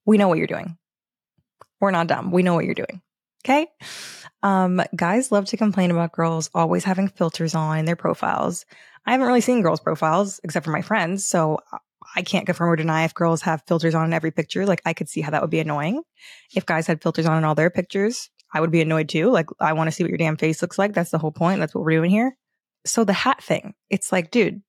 we 0.04 0.18
know 0.18 0.28
what 0.28 0.38
you're 0.38 0.46
doing. 0.46 0.76
We're 1.80 1.90
not 1.90 2.06
dumb. 2.06 2.30
We 2.30 2.42
know 2.42 2.54
what 2.54 2.64
you're 2.64 2.74
doing. 2.74 3.02
Okay. 3.44 3.66
Um, 4.44 4.80
guys 4.94 5.32
love 5.32 5.46
to 5.46 5.56
complain 5.56 5.90
about 5.90 6.12
girls 6.12 6.48
always 6.54 6.84
having 6.84 7.08
filters 7.08 7.54
on 7.54 7.84
their 7.84 7.96
profiles. 7.96 8.64
I 9.04 9.12
haven't 9.12 9.26
really 9.26 9.40
seen 9.40 9.62
girls' 9.62 9.80
profiles 9.80 10.40
except 10.44 10.64
for 10.64 10.70
my 10.70 10.82
friends. 10.82 11.26
So 11.26 11.58
I 12.14 12.22
can't 12.22 12.46
confirm 12.46 12.70
or 12.70 12.76
deny 12.76 13.04
if 13.04 13.14
girls 13.14 13.42
have 13.42 13.62
filters 13.66 13.94
on 13.94 14.04
in 14.04 14.12
every 14.12 14.30
picture. 14.30 14.66
Like 14.66 14.82
I 14.84 14.92
could 14.92 15.08
see 15.08 15.20
how 15.20 15.30
that 15.30 15.40
would 15.40 15.50
be 15.50 15.60
annoying. 15.60 16.02
If 16.54 16.66
guys 16.66 16.86
had 16.86 17.02
filters 17.02 17.26
on 17.26 17.38
in 17.38 17.44
all 17.44 17.54
their 17.54 17.70
pictures, 17.70 18.30
I 18.52 18.60
would 18.60 18.70
be 18.70 18.82
annoyed 18.82 19.08
too. 19.08 19.30
Like 19.30 19.46
I 19.60 19.72
want 19.72 19.88
to 19.88 19.92
see 19.92 20.04
what 20.04 20.10
your 20.10 20.18
damn 20.18 20.36
face 20.36 20.60
looks 20.60 20.78
like. 20.78 20.92
That's 20.92 21.10
the 21.10 21.18
whole 21.18 21.32
point. 21.32 21.60
That's 21.60 21.74
what 21.74 21.84
we're 21.84 21.96
doing 21.96 22.10
here. 22.10 22.36
So 22.84 23.04
the 23.04 23.12
hat 23.12 23.42
thing, 23.42 23.74
it's 23.90 24.12
like, 24.12 24.30
dude, 24.30 24.62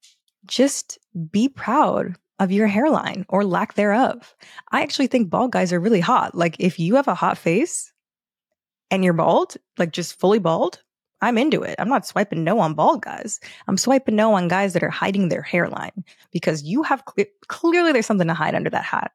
just 0.45 0.99
be 1.31 1.49
proud 1.49 2.15
of 2.39 2.51
your 2.51 2.67
hairline 2.67 3.25
or 3.29 3.43
lack 3.43 3.73
thereof. 3.73 4.35
I 4.71 4.81
actually 4.81 5.07
think 5.07 5.29
bald 5.29 5.51
guys 5.51 5.73
are 5.73 5.79
really 5.79 5.99
hot. 5.99 6.35
Like 6.35 6.55
if 6.59 6.79
you 6.79 6.95
have 6.95 7.07
a 7.07 7.15
hot 7.15 7.37
face 7.37 7.91
and 8.91 9.03
you're 9.03 9.13
bald, 9.13 9.57
like 9.77 9.91
just 9.91 10.19
fully 10.19 10.39
bald, 10.39 10.81
I'm 11.23 11.37
into 11.37 11.63
it. 11.63 11.75
I'm 11.79 11.89
not 11.89 12.05
swiping 12.05 12.43
no 12.43 12.59
on 12.59 12.73
bald 12.73 13.01
guys. 13.01 13.39
I'm 13.67 13.77
swiping 13.77 14.15
no 14.15 14.33
on 14.33 14.47
guys 14.47 14.73
that 14.73 14.83
are 14.83 14.89
hiding 14.89 15.29
their 15.29 15.41
hairline 15.41 16.03
because 16.31 16.63
you 16.63 16.83
have 16.83 17.03
cl- 17.15 17.29
clearly 17.47 17.91
there's 17.91 18.05
something 18.05 18.27
to 18.27 18.33
hide 18.33 18.55
under 18.55 18.69
that 18.69 18.83
hat. 18.83 19.11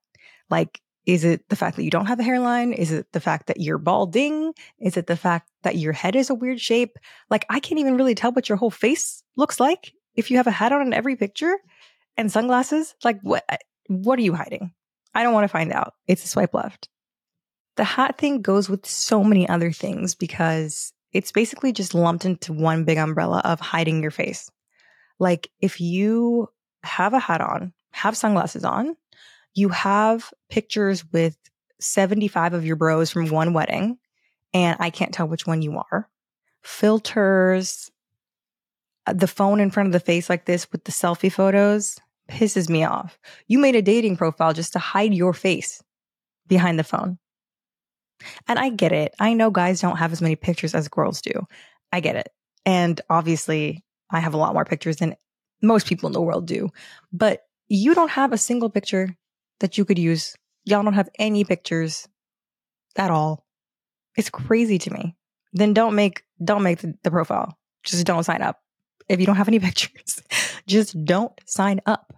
Like, 0.48 0.80
is 1.04 1.24
it 1.24 1.48
the 1.48 1.56
fact 1.56 1.76
that 1.76 1.84
you 1.84 1.90
don't 1.90 2.06
have 2.06 2.20
a 2.20 2.22
hairline? 2.22 2.72
Is 2.72 2.92
it 2.92 3.12
the 3.12 3.20
fact 3.20 3.46
that 3.46 3.60
you're 3.60 3.78
balding? 3.78 4.52
Is 4.78 4.96
it 4.96 5.06
the 5.06 5.16
fact 5.16 5.50
that 5.62 5.76
your 5.76 5.92
head 5.92 6.16
is 6.16 6.30
a 6.30 6.34
weird 6.34 6.60
shape? 6.60 6.98
Like, 7.30 7.44
I 7.48 7.60
can't 7.60 7.80
even 7.80 7.96
really 7.96 8.14
tell 8.14 8.32
what 8.32 8.48
your 8.48 8.56
whole 8.56 8.70
face 8.70 9.22
looks 9.36 9.60
like 9.60 9.92
if 10.14 10.30
you 10.30 10.38
have 10.38 10.46
a 10.46 10.50
hat 10.50 10.72
on 10.72 10.82
in 10.82 10.92
every 10.92 11.16
picture 11.16 11.56
and 12.16 12.32
sunglasses. 12.32 12.94
Like, 13.04 13.20
what? 13.22 13.44
What 13.86 14.18
are 14.18 14.22
you 14.22 14.34
hiding? 14.34 14.72
I 15.14 15.22
don't 15.22 15.34
want 15.34 15.44
to 15.44 15.48
find 15.48 15.72
out. 15.72 15.94
It's 16.06 16.24
a 16.24 16.28
swipe 16.28 16.54
left. 16.54 16.88
The 17.76 17.84
hat 17.84 18.18
thing 18.18 18.42
goes 18.42 18.68
with 18.68 18.86
so 18.86 19.22
many 19.22 19.48
other 19.48 19.72
things 19.72 20.14
because 20.14 20.92
it's 21.12 21.32
basically 21.32 21.72
just 21.72 21.94
lumped 21.94 22.24
into 22.24 22.52
one 22.52 22.84
big 22.84 22.98
umbrella 22.98 23.40
of 23.44 23.60
hiding 23.60 24.02
your 24.02 24.10
face. 24.10 24.50
Like 25.18 25.50
if 25.60 25.80
you 25.80 26.48
have 26.82 27.14
a 27.14 27.18
hat 27.18 27.40
on, 27.40 27.72
have 27.92 28.16
sunglasses 28.16 28.64
on, 28.64 28.96
you 29.54 29.70
have 29.70 30.30
pictures 30.50 31.04
with 31.12 31.36
75 31.80 32.54
of 32.54 32.64
your 32.64 32.76
bros 32.76 33.10
from 33.10 33.28
one 33.28 33.52
wedding, 33.52 33.98
and 34.52 34.76
I 34.80 34.90
can't 34.90 35.12
tell 35.12 35.28
which 35.28 35.46
one 35.46 35.62
you 35.62 35.82
are. 35.90 36.08
Filters, 36.62 37.90
uh, 39.06 39.12
the 39.12 39.26
phone 39.26 39.60
in 39.60 39.70
front 39.70 39.88
of 39.88 39.92
the 39.92 40.00
face 40.00 40.28
like 40.28 40.44
this 40.44 40.70
with 40.70 40.84
the 40.84 40.92
selfie 40.92 41.32
photos 41.32 41.98
pisses 42.28 42.68
me 42.68 42.84
off. 42.84 43.18
You 43.46 43.58
made 43.58 43.76
a 43.76 43.82
dating 43.82 44.16
profile 44.16 44.52
just 44.52 44.74
to 44.74 44.78
hide 44.78 45.14
your 45.14 45.32
face 45.32 45.82
behind 46.46 46.78
the 46.78 46.84
phone. 46.84 47.18
And 48.46 48.58
I 48.58 48.70
get 48.70 48.92
it. 48.92 49.14
I 49.18 49.34
know 49.34 49.50
guys 49.50 49.80
don't 49.80 49.96
have 49.96 50.12
as 50.12 50.22
many 50.22 50.37
pictures 50.37 50.75
as 50.75 50.88
girls 50.88 51.20
do. 51.20 51.46
I 51.92 52.00
get 52.00 52.16
it. 52.16 52.28
And 52.66 53.00
obviously, 53.08 53.84
I 54.10 54.20
have 54.20 54.34
a 54.34 54.38
lot 54.38 54.54
more 54.54 54.64
pictures 54.64 54.96
than 54.96 55.16
most 55.62 55.87
people 55.87 56.06
in 56.06 56.12
the 56.12 56.20
world 56.20 56.46
do. 56.46 56.70
But 57.12 57.42
you 57.68 57.94
don't 57.94 58.10
have 58.10 58.32
a 58.32 58.38
single 58.38 58.70
picture 58.70 59.16
that 59.60 59.78
you 59.78 59.84
could 59.84 59.98
use. 59.98 60.37
Y'all 60.64 60.82
don't 60.82 60.94
have 60.94 61.08
any 61.18 61.44
pictures 61.44 62.08
at 62.96 63.10
all. 63.10 63.44
It's 64.16 64.30
crazy 64.30 64.78
to 64.78 64.92
me. 64.92 65.16
Then 65.52 65.72
don't 65.72 65.94
make 65.94 66.22
don't 66.42 66.62
make 66.62 66.80
the, 66.80 66.94
the 67.02 67.10
profile. 67.10 67.58
Just 67.84 68.04
don't 68.06 68.25
sign 68.25 68.42
up. 68.42 68.60
If 69.08 69.20
you 69.20 69.26
don't 69.26 69.37
have 69.37 69.48
any 69.48 69.58
pictures, 69.68 70.22
just 70.66 71.02
don't 71.04 71.32
sign 71.46 71.80
up. 71.87 72.12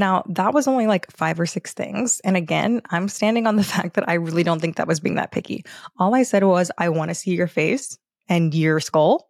Now, 0.00 0.24
that 0.30 0.54
was 0.54 0.66
only 0.66 0.86
like 0.86 1.12
five 1.12 1.38
or 1.38 1.44
six 1.44 1.74
things. 1.74 2.20
And 2.20 2.34
again, 2.34 2.80
I'm 2.88 3.06
standing 3.06 3.46
on 3.46 3.56
the 3.56 3.64
fact 3.74 3.94
that 3.94 4.08
I 4.08 4.14
really 4.14 4.42
don't 4.42 4.58
think 4.58 4.76
that 4.76 4.88
was 4.88 4.98
being 4.98 5.16
that 5.16 5.30
picky. 5.30 5.62
All 5.98 6.14
I 6.14 6.22
said 6.22 6.42
was, 6.42 6.70
I 6.78 6.88
want 6.88 7.10
to 7.10 7.14
see 7.14 7.32
your 7.34 7.46
face 7.46 7.98
and 8.26 8.54
your 8.54 8.80
skull 8.80 9.26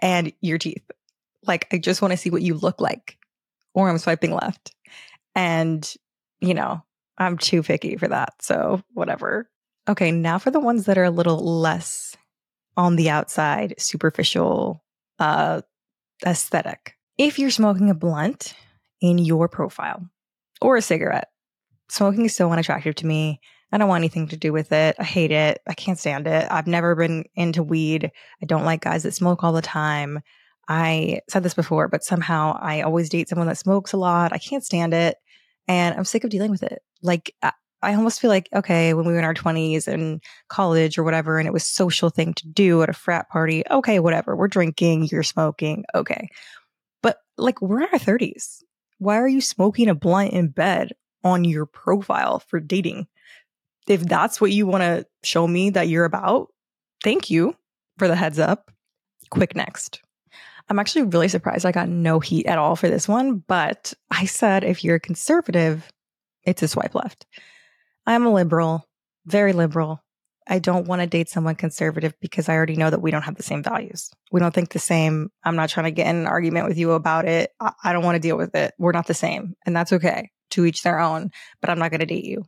and 0.00 0.32
your 0.40 0.56
teeth. 0.56 0.90
Like, 1.46 1.68
I 1.72 1.76
just 1.76 2.00
want 2.00 2.12
to 2.12 2.16
see 2.16 2.30
what 2.30 2.40
you 2.40 2.54
look 2.54 2.80
like, 2.80 3.18
or 3.74 3.90
I'm 3.90 3.98
swiping 3.98 4.32
left. 4.32 4.74
And, 5.34 5.92
you 6.40 6.54
know, 6.54 6.82
I'm 7.18 7.36
too 7.36 7.62
picky 7.62 7.96
for 7.96 8.08
that. 8.08 8.40
So, 8.40 8.82
whatever. 8.94 9.50
Okay, 9.88 10.10
now 10.10 10.38
for 10.38 10.50
the 10.50 10.60
ones 10.60 10.86
that 10.86 10.96
are 10.96 11.04
a 11.04 11.10
little 11.10 11.60
less 11.60 12.16
on 12.78 12.96
the 12.96 13.10
outside, 13.10 13.74
superficial, 13.76 14.82
uh, 15.18 15.60
aesthetic. 16.24 16.94
If 17.18 17.38
you're 17.38 17.50
smoking 17.50 17.90
a 17.90 17.94
blunt 17.94 18.54
in 19.02 19.18
your 19.18 19.48
profile 19.48 20.08
or 20.62 20.78
a 20.78 20.82
cigarette, 20.82 21.28
smoking 21.90 22.24
is 22.24 22.34
so 22.34 22.50
unattractive 22.50 22.94
to 22.94 23.06
me. 23.06 23.40
I 23.72 23.78
don't 23.78 23.88
want 23.88 24.00
anything 24.02 24.28
to 24.28 24.36
do 24.36 24.52
with 24.52 24.70
it. 24.72 24.96
I 24.98 25.04
hate 25.04 25.30
it. 25.30 25.60
I 25.66 25.74
can't 25.74 25.98
stand 25.98 26.26
it. 26.26 26.46
I've 26.50 26.66
never 26.66 26.94
been 26.94 27.24
into 27.34 27.62
weed. 27.62 28.10
I 28.42 28.46
don't 28.46 28.64
like 28.64 28.82
guys 28.82 29.02
that 29.02 29.14
smoke 29.14 29.42
all 29.42 29.52
the 29.52 29.62
time. 29.62 30.20
I 30.68 31.20
said 31.28 31.42
this 31.42 31.54
before, 31.54 31.88
but 31.88 32.04
somehow 32.04 32.58
I 32.60 32.82
always 32.82 33.08
date 33.08 33.28
someone 33.28 33.48
that 33.48 33.58
smokes 33.58 33.92
a 33.92 33.96
lot. 33.96 34.32
I 34.32 34.38
can't 34.38 34.64
stand 34.64 34.94
it. 34.94 35.16
And 35.68 35.96
I'm 35.96 36.04
sick 36.04 36.22
of 36.22 36.30
dealing 36.30 36.50
with 36.50 36.62
it. 36.62 36.82
Like, 37.02 37.34
I 37.42 37.94
almost 37.94 38.20
feel 38.20 38.30
like, 38.30 38.48
okay, 38.54 38.94
when 38.94 39.06
we 39.06 39.12
were 39.12 39.18
in 39.18 39.24
our 39.24 39.34
20s 39.34 39.88
and 39.88 40.22
college 40.48 40.98
or 40.98 41.02
whatever, 41.02 41.38
and 41.38 41.48
it 41.48 41.52
was 41.52 41.66
social 41.66 42.10
thing 42.10 42.34
to 42.34 42.48
do 42.48 42.82
at 42.82 42.88
a 42.88 42.92
frat 42.92 43.28
party, 43.28 43.64
okay, 43.70 43.98
whatever. 43.98 44.36
We're 44.36 44.48
drinking, 44.48 45.08
you're 45.10 45.22
smoking, 45.22 45.84
okay. 45.94 46.28
But 47.02 47.18
like, 47.38 47.60
we're 47.60 47.80
in 47.80 47.88
our 47.92 47.98
30s. 47.98 48.62
Why 49.02 49.18
are 49.18 49.26
you 49.26 49.40
smoking 49.40 49.88
a 49.88 49.96
blunt 49.96 50.32
in 50.32 50.46
bed 50.46 50.92
on 51.24 51.42
your 51.42 51.66
profile 51.66 52.38
for 52.38 52.60
dating? 52.60 53.08
If 53.88 54.00
that's 54.02 54.40
what 54.40 54.52
you 54.52 54.64
want 54.64 54.82
to 54.82 55.04
show 55.24 55.48
me 55.48 55.70
that 55.70 55.88
you're 55.88 56.04
about, 56.04 56.52
thank 57.02 57.28
you 57.28 57.56
for 57.98 58.06
the 58.06 58.14
heads 58.14 58.38
up. 58.38 58.70
Quick 59.28 59.56
next. 59.56 60.00
I'm 60.68 60.78
actually 60.78 61.02
really 61.02 61.26
surprised 61.26 61.66
I 61.66 61.72
got 61.72 61.88
no 61.88 62.20
heat 62.20 62.46
at 62.46 62.58
all 62.58 62.76
for 62.76 62.88
this 62.88 63.08
one, 63.08 63.38
but 63.38 63.92
I 64.12 64.26
said 64.26 64.62
if 64.62 64.84
you're 64.84 65.00
conservative, 65.00 65.90
it's 66.44 66.62
a 66.62 66.68
swipe 66.68 66.94
left. 66.94 67.26
I'm 68.06 68.24
a 68.24 68.32
liberal, 68.32 68.88
very 69.26 69.52
liberal. 69.52 70.00
I 70.48 70.58
don't 70.58 70.86
want 70.86 71.00
to 71.00 71.06
date 71.06 71.28
someone 71.28 71.54
conservative 71.54 72.14
because 72.20 72.48
I 72.48 72.54
already 72.54 72.76
know 72.76 72.90
that 72.90 73.02
we 73.02 73.10
don't 73.10 73.22
have 73.22 73.36
the 73.36 73.42
same 73.42 73.62
values. 73.62 74.10
We 74.30 74.40
don't 74.40 74.54
think 74.54 74.70
the 74.70 74.78
same. 74.78 75.30
I'm 75.44 75.56
not 75.56 75.68
trying 75.68 75.84
to 75.84 75.90
get 75.90 76.08
in 76.08 76.16
an 76.16 76.26
argument 76.26 76.68
with 76.68 76.78
you 76.78 76.92
about 76.92 77.26
it. 77.26 77.50
I, 77.60 77.72
I 77.84 77.92
don't 77.92 78.04
want 78.04 78.16
to 78.16 78.20
deal 78.20 78.36
with 78.36 78.54
it. 78.54 78.74
We're 78.78 78.92
not 78.92 79.06
the 79.06 79.14
same. 79.14 79.54
And 79.64 79.74
that's 79.74 79.92
okay. 79.92 80.30
To 80.50 80.64
each 80.64 80.82
their 80.82 80.98
own, 80.98 81.30
but 81.60 81.70
I'm 81.70 81.78
not 81.78 81.90
going 81.90 82.00
to 82.00 82.06
date 82.06 82.24
you. 82.24 82.44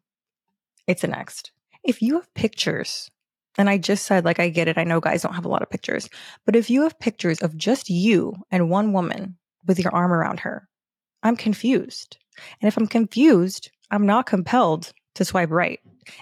It's 0.86 1.04
a 1.04 1.06
next. 1.06 1.52
If 1.82 2.02
you 2.02 2.14
have 2.14 2.34
pictures, 2.34 3.10
and 3.56 3.70
I 3.70 3.78
just 3.78 4.04
said, 4.04 4.24
like, 4.24 4.40
I 4.40 4.48
get 4.48 4.68
it. 4.68 4.78
I 4.78 4.84
know 4.84 5.00
guys 5.00 5.22
don't 5.22 5.34
have 5.34 5.44
a 5.44 5.48
lot 5.48 5.62
of 5.62 5.70
pictures, 5.70 6.10
but 6.44 6.56
if 6.56 6.68
you 6.68 6.82
have 6.82 6.98
pictures 6.98 7.40
of 7.40 7.56
just 7.56 7.88
you 7.88 8.34
and 8.50 8.68
one 8.68 8.92
woman 8.92 9.38
with 9.66 9.78
your 9.78 9.94
arm 9.94 10.12
around 10.12 10.40
her, 10.40 10.68
I'm 11.22 11.36
confused. 11.36 12.18
And 12.60 12.68
if 12.68 12.76
I'm 12.76 12.86
confused, 12.86 13.70
I'm 13.90 14.06
not 14.06 14.26
compelled 14.26 14.92
to 15.14 15.24
swipe 15.24 15.50
right. 15.50 15.80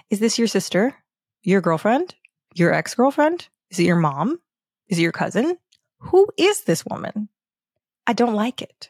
Is 0.09 0.19
this 0.19 0.37
your 0.37 0.47
sister? 0.47 0.95
Your 1.43 1.61
girlfriend? 1.61 2.15
Your 2.55 2.73
ex 2.73 2.95
girlfriend? 2.95 3.47
Is 3.69 3.79
it 3.79 3.83
your 3.83 3.97
mom? 3.97 4.39
Is 4.87 4.97
it 4.97 5.01
your 5.01 5.11
cousin? 5.11 5.57
Who 5.99 6.27
is 6.37 6.61
this 6.61 6.85
woman? 6.85 7.29
I 8.07 8.13
don't 8.13 8.33
like 8.33 8.61
it. 8.61 8.89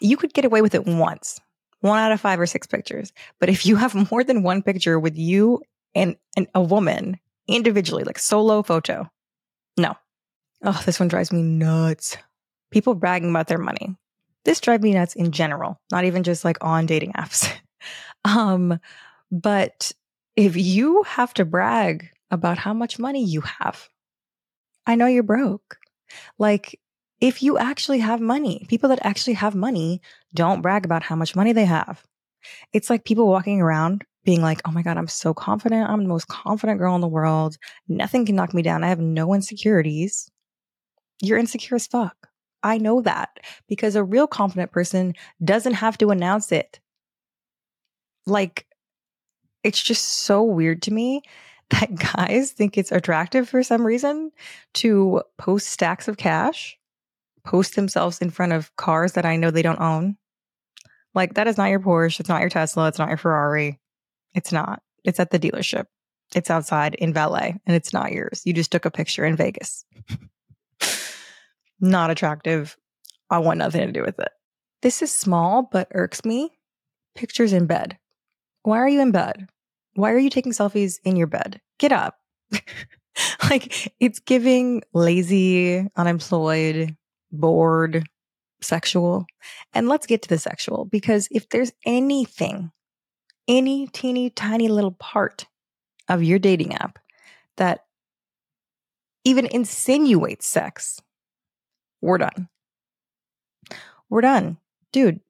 You 0.00 0.16
could 0.16 0.32
get 0.32 0.44
away 0.44 0.62
with 0.62 0.74
it 0.74 0.86
once, 0.86 1.40
one 1.80 1.98
out 1.98 2.12
of 2.12 2.20
five 2.20 2.40
or 2.40 2.46
six 2.46 2.66
pictures. 2.66 3.12
But 3.38 3.50
if 3.50 3.66
you 3.66 3.76
have 3.76 4.10
more 4.10 4.24
than 4.24 4.42
one 4.42 4.62
picture 4.62 4.98
with 4.98 5.16
you 5.16 5.62
and, 5.94 6.16
and 6.36 6.46
a 6.54 6.62
woman 6.62 7.18
individually, 7.46 8.04
like 8.04 8.18
solo 8.18 8.62
photo, 8.62 9.10
no. 9.76 9.94
Oh, 10.62 10.82
this 10.86 10.98
one 10.98 11.08
drives 11.08 11.32
me 11.32 11.42
nuts. 11.42 12.16
People 12.70 12.94
bragging 12.94 13.30
about 13.30 13.48
their 13.48 13.58
money. 13.58 13.94
This 14.44 14.60
drives 14.60 14.82
me 14.82 14.94
nuts 14.94 15.14
in 15.14 15.32
general, 15.32 15.80
not 15.90 16.04
even 16.04 16.22
just 16.22 16.44
like 16.44 16.58
on 16.62 16.86
dating 16.86 17.12
apps. 17.12 17.50
um, 18.24 18.78
but 19.30 19.92
if 20.36 20.56
you 20.56 21.02
have 21.04 21.34
to 21.34 21.44
brag 21.44 22.08
about 22.30 22.58
how 22.58 22.74
much 22.74 22.98
money 22.98 23.24
you 23.24 23.42
have, 23.42 23.88
I 24.86 24.94
know 24.94 25.06
you're 25.06 25.22
broke. 25.22 25.78
Like, 26.38 26.78
if 27.20 27.42
you 27.42 27.58
actually 27.58 28.00
have 28.00 28.20
money, 28.20 28.66
people 28.68 28.88
that 28.90 29.04
actually 29.04 29.34
have 29.34 29.54
money 29.54 30.00
don't 30.34 30.62
brag 30.62 30.84
about 30.84 31.02
how 31.02 31.16
much 31.16 31.36
money 31.36 31.52
they 31.52 31.64
have. 31.64 32.04
It's 32.72 32.90
like 32.90 33.04
people 33.04 33.28
walking 33.28 33.62
around 33.62 34.04
being 34.24 34.42
like, 34.42 34.60
oh 34.64 34.70
my 34.70 34.82
God, 34.82 34.98
I'm 34.98 35.08
so 35.08 35.32
confident. 35.32 35.88
I'm 35.88 36.02
the 36.02 36.08
most 36.08 36.28
confident 36.28 36.78
girl 36.78 36.94
in 36.94 37.00
the 37.00 37.08
world. 37.08 37.56
Nothing 37.88 38.26
can 38.26 38.36
knock 38.36 38.52
me 38.52 38.62
down. 38.62 38.82
I 38.82 38.88
have 38.88 39.00
no 39.00 39.32
insecurities. 39.34 40.30
You're 41.22 41.38
insecure 41.38 41.76
as 41.76 41.86
fuck. 41.86 42.28
I 42.62 42.78
know 42.78 43.02
that 43.02 43.38
because 43.68 43.94
a 43.94 44.04
real 44.04 44.26
confident 44.26 44.72
person 44.72 45.14
doesn't 45.42 45.74
have 45.74 45.98
to 45.98 46.10
announce 46.10 46.50
it. 46.50 46.80
Like, 48.26 48.66
it's 49.64 49.82
just 49.82 50.04
so 50.04 50.42
weird 50.42 50.82
to 50.82 50.92
me 50.92 51.22
that 51.70 51.94
guys 51.94 52.52
think 52.52 52.76
it's 52.76 52.92
attractive 52.92 53.48
for 53.48 53.62
some 53.62 53.84
reason 53.84 54.30
to 54.74 55.22
post 55.38 55.70
stacks 55.70 56.06
of 56.06 56.18
cash, 56.18 56.78
post 57.44 57.74
themselves 57.74 58.18
in 58.20 58.30
front 58.30 58.52
of 58.52 58.74
cars 58.76 59.12
that 59.12 59.24
I 59.24 59.36
know 59.36 59.50
they 59.50 59.62
don't 59.62 59.80
own. 59.80 60.16
Like, 61.14 61.34
that 61.34 61.46
is 61.46 61.56
not 61.56 61.70
your 61.70 61.80
Porsche. 61.80 62.20
It's 62.20 62.28
not 62.28 62.40
your 62.40 62.50
Tesla. 62.50 62.88
It's 62.88 62.98
not 62.98 63.08
your 63.08 63.16
Ferrari. 63.16 63.80
It's 64.34 64.52
not. 64.52 64.82
It's 65.04 65.20
at 65.20 65.30
the 65.30 65.38
dealership. 65.38 65.86
It's 66.34 66.50
outside 66.50 66.96
in 66.96 67.12
valet 67.12 67.56
and 67.66 67.76
it's 67.76 67.92
not 67.92 68.12
yours. 68.12 68.42
You 68.44 68.52
just 68.52 68.72
took 68.72 68.84
a 68.84 68.90
picture 68.90 69.24
in 69.24 69.36
Vegas. 69.36 69.84
not 71.80 72.10
attractive. 72.10 72.76
I 73.30 73.38
want 73.38 73.58
nothing 73.58 73.86
to 73.86 73.92
do 73.92 74.02
with 74.02 74.18
it. 74.18 74.30
This 74.82 75.02
is 75.02 75.12
small, 75.12 75.68
but 75.70 75.88
irks 75.92 76.24
me. 76.24 76.50
Pictures 77.14 77.52
in 77.52 77.66
bed. 77.66 77.96
Why 78.62 78.78
are 78.78 78.88
you 78.88 79.00
in 79.00 79.12
bed? 79.12 79.48
Why 79.94 80.12
are 80.12 80.18
you 80.18 80.30
taking 80.30 80.52
selfies 80.52 80.98
in 81.04 81.16
your 81.16 81.26
bed? 81.26 81.60
Get 81.78 81.92
up. 81.92 82.18
like 83.50 83.92
it's 84.00 84.18
giving 84.18 84.82
lazy, 84.92 85.88
unemployed, 85.96 86.96
bored, 87.32 88.04
sexual. 88.60 89.26
And 89.72 89.88
let's 89.88 90.06
get 90.06 90.22
to 90.22 90.28
the 90.28 90.38
sexual 90.38 90.84
because 90.84 91.28
if 91.30 91.48
there's 91.48 91.72
anything, 91.86 92.70
any 93.46 93.86
teeny 93.88 94.30
tiny 94.30 94.68
little 94.68 94.92
part 94.92 95.46
of 96.08 96.22
your 96.22 96.38
dating 96.38 96.74
app 96.74 96.98
that 97.56 97.84
even 99.24 99.46
insinuates 99.46 100.46
sex, 100.46 101.00
we're 102.00 102.18
done. 102.18 102.48
We're 104.10 104.20
done. 104.20 104.58
Dude, 104.92 105.20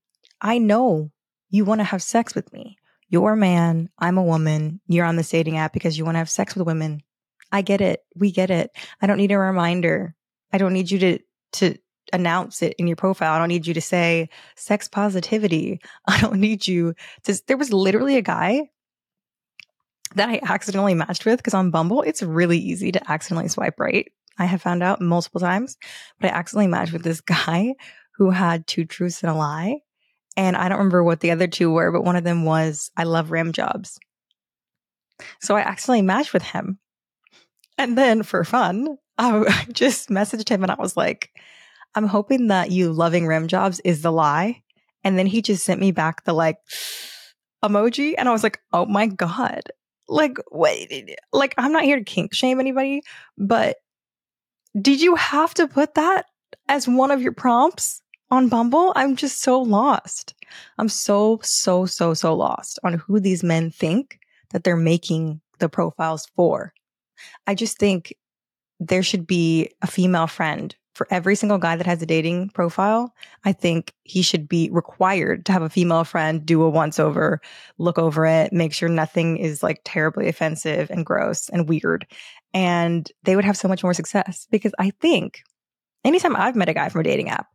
I 0.41 0.59
know 0.59 1.11
you 1.51 1.65
want 1.65 1.81
to 1.81 1.85
have 1.85 2.03
sex 2.03 2.35
with 2.35 2.53
me. 2.53 2.77
You're 3.15 3.35
a 3.35 3.37
man, 3.37 3.91
I'm 3.97 4.19
a 4.19 4.25
woman, 4.25 4.81
you're 4.89 5.07
on 5.07 5.15
the 5.15 5.23
dating 5.23 5.57
app 5.57 5.73
because 5.73 5.97
you 5.97 6.05
want 6.05 6.17
to 6.17 6.19
have 6.19 6.29
sex 6.29 6.57
with 6.57 6.67
women. 6.67 7.01
I 7.53 7.63
get 7.63 7.81
it. 7.81 8.01
We 8.17 8.33
get 8.33 8.51
it. 8.51 8.73
I 9.01 9.07
don't 9.07 9.19
need 9.19 9.31
a 9.31 9.39
reminder. 9.39 10.17
I 10.53 10.59
don't 10.59 10.73
need 10.73 10.91
you 10.91 10.99
to 10.99 11.19
to 11.53 11.79
announce 12.13 12.61
it 12.61 12.75
in 12.77 12.89
your 12.89 12.97
profile. 12.97 13.33
I 13.33 13.39
don't 13.39 13.51
need 13.51 13.69
you 13.69 13.75
to 13.75 13.81
say 13.81 14.31
sex 14.57 14.89
positivity. 14.89 15.81
I 16.09 16.21
don't 16.21 16.41
need 16.41 16.67
you 16.67 16.95
to 17.23 17.41
there 17.47 17.57
was 17.57 17.73
literally 17.73 18.17
a 18.17 18.21
guy 18.21 18.69
that 20.17 20.29
I 20.29 20.41
accidentally 20.43 20.95
matched 20.95 21.25
with 21.25 21.37
because 21.37 21.55
on 21.55 21.71
Bumble, 21.71 22.03
it's 22.03 22.21
really 22.21 22.59
easy 22.59 22.91
to 22.91 23.09
accidentally 23.09 23.49
swipe 23.49 23.79
right. 23.79 24.11
I 24.41 24.47
have 24.47 24.61
found 24.61 24.83
out 24.83 25.01
multiple 25.01 25.41
times, 25.41 25.77
but 26.19 26.33
I 26.33 26.35
accidentally 26.37 26.67
matched 26.67 26.93
with 26.93 27.05
this 27.05 27.21
guy 27.37 27.77
who 28.17 28.31
had 28.31 28.67
two 28.67 28.85
truths 28.85 29.23
and 29.23 29.31
a 29.31 29.35
lie. 29.35 29.83
And 30.37 30.57
I 30.57 30.69
don't 30.69 30.79
remember 30.79 31.05
what 31.05 31.21
the 31.21 31.31
other 31.31 31.47
two 31.47 31.71
were, 31.71 31.93
but 31.93 32.05
one 32.05 32.17
of 32.17 32.25
them 32.25 32.45
was 32.45 32.91
I 32.97 33.05
love 33.05 33.31
rim 33.31 33.53
jobs. 33.53 33.99
So 35.41 35.57
I 35.57 35.61
accidentally 35.61 36.03
matched 36.03 36.33
with 36.33 36.43
him. 36.43 36.79
And 37.79 37.97
then 37.97 38.23
for 38.23 38.45
fun, 38.45 38.97
I 39.19 39.67
just 39.73 40.09
messaged 40.09 40.49
him 40.49 40.63
and 40.63 40.73
I 40.73 40.77
was 40.79 40.97
like, 40.97 41.31
I'm 41.95 42.07
hoping 42.07 42.49
that 42.49 42.73
you 42.73 42.93
loving 42.93 43.27
rim 43.27 43.47
jobs 43.47 43.81
is 43.85 44.03
the 44.03 44.11
lie. 44.11 44.63
And 45.05 45.19
then 45.19 45.27
he 45.27 45.43
just 45.43 45.65
sent 45.65 45.81
me 45.81 45.93
back 45.93 46.25
the 46.25 46.33
like 46.33 46.57
emoji. 47.65 48.15
And 48.19 48.29
I 48.29 48.33
was 48.33 48.43
like, 48.43 48.61
oh 48.73 48.87
my 48.87 49.07
God. 49.07 49.63
Like, 50.07 50.37
wait, 50.51 50.89
eh, 50.91 51.15
like, 51.33 51.55
I'm 51.57 51.73
not 51.73 51.85
here 51.85 51.97
to 51.97 52.05
kink 52.05 52.35
shame 52.35 52.61
anybody, 52.61 53.03
but 53.39 53.77
did 54.79 55.01
you 55.01 55.15
have 55.15 55.55
to 55.55 55.67
put 55.69 55.95
that 55.95 56.27
as 56.69 56.87
one 56.87 57.11
of 57.11 57.23
your 57.23 57.33
prompts 57.33 58.03
on 58.31 58.49
Bumble? 58.49 58.93
I'm 58.97 59.17
just 59.17 59.43
so 59.43 59.61
lost. 59.61 60.35
I'm 60.79 60.89
so, 60.89 61.41
so, 61.43 61.87
so, 61.87 62.15
so 62.15 62.35
lost 62.35 62.79
on 62.85 62.95
who 62.95 63.21
these 63.21 63.43
men 63.43 63.71
think 63.71 64.19
that 64.51 64.65
they're 64.65 64.77
making 64.77 65.41
the 65.59 65.69
profiles 65.69 66.27
for. 66.37 66.73
I 67.47 67.55
just 67.55 67.79
think 67.79 68.15
there 68.81 69.03
should 69.03 69.27
be 69.27 69.71
a 69.83 69.87
female 69.87 70.27
friend 70.27 70.75
for 70.95 71.09
every 71.11 71.35
single 71.35 71.59
guy 71.59 71.77
that 71.77 71.87
has 71.87 72.01
a 72.01 72.07
dating 72.07 72.51
profile, 72.51 73.15
I 73.45 73.53
think 73.53 73.93
he 74.05 74.23
should 74.23 74.49
be 74.49 74.71
required 74.71 75.45
to 75.47 75.53
have 75.53 75.63
a 75.63 75.69
female 75.69 76.05
friend 76.05 76.47
do 76.47 76.63
a 76.63 76.69
once 76.71 77.01
over, 77.01 77.41
look 77.79 77.99
over 77.99 78.25
it, 78.27 78.53
make 78.53 78.73
sure 78.73 78.89
nothing 78.89 79.37
is 79.37 79.63
like 79.63 79.81
terribly 79.85 80.29
offensive 80.29 80.91
and 80.91 81.05
gross 81.05 81.49
and 81.49 81.69
weird. 81.69 82.07
And 82.53 83.11
they 83.25 83.35
would 83.35 83.45
have 83.45 83.57
so 83.57 83.69
much 83.69 83.83
more 83.83 83.95
success 83.95 84.47
because 84.51 84.73
I 84.79 84.91
think 84.91 85.43
anytime 86.05 86.37
I've 86.37 86.57
met 86.57 86.69
a 86.69 86.75
guy 86.75 86.89
from 86.89 87.01
a 87.01 87.05
dating 87.05 87.29
app, 87.29 87.49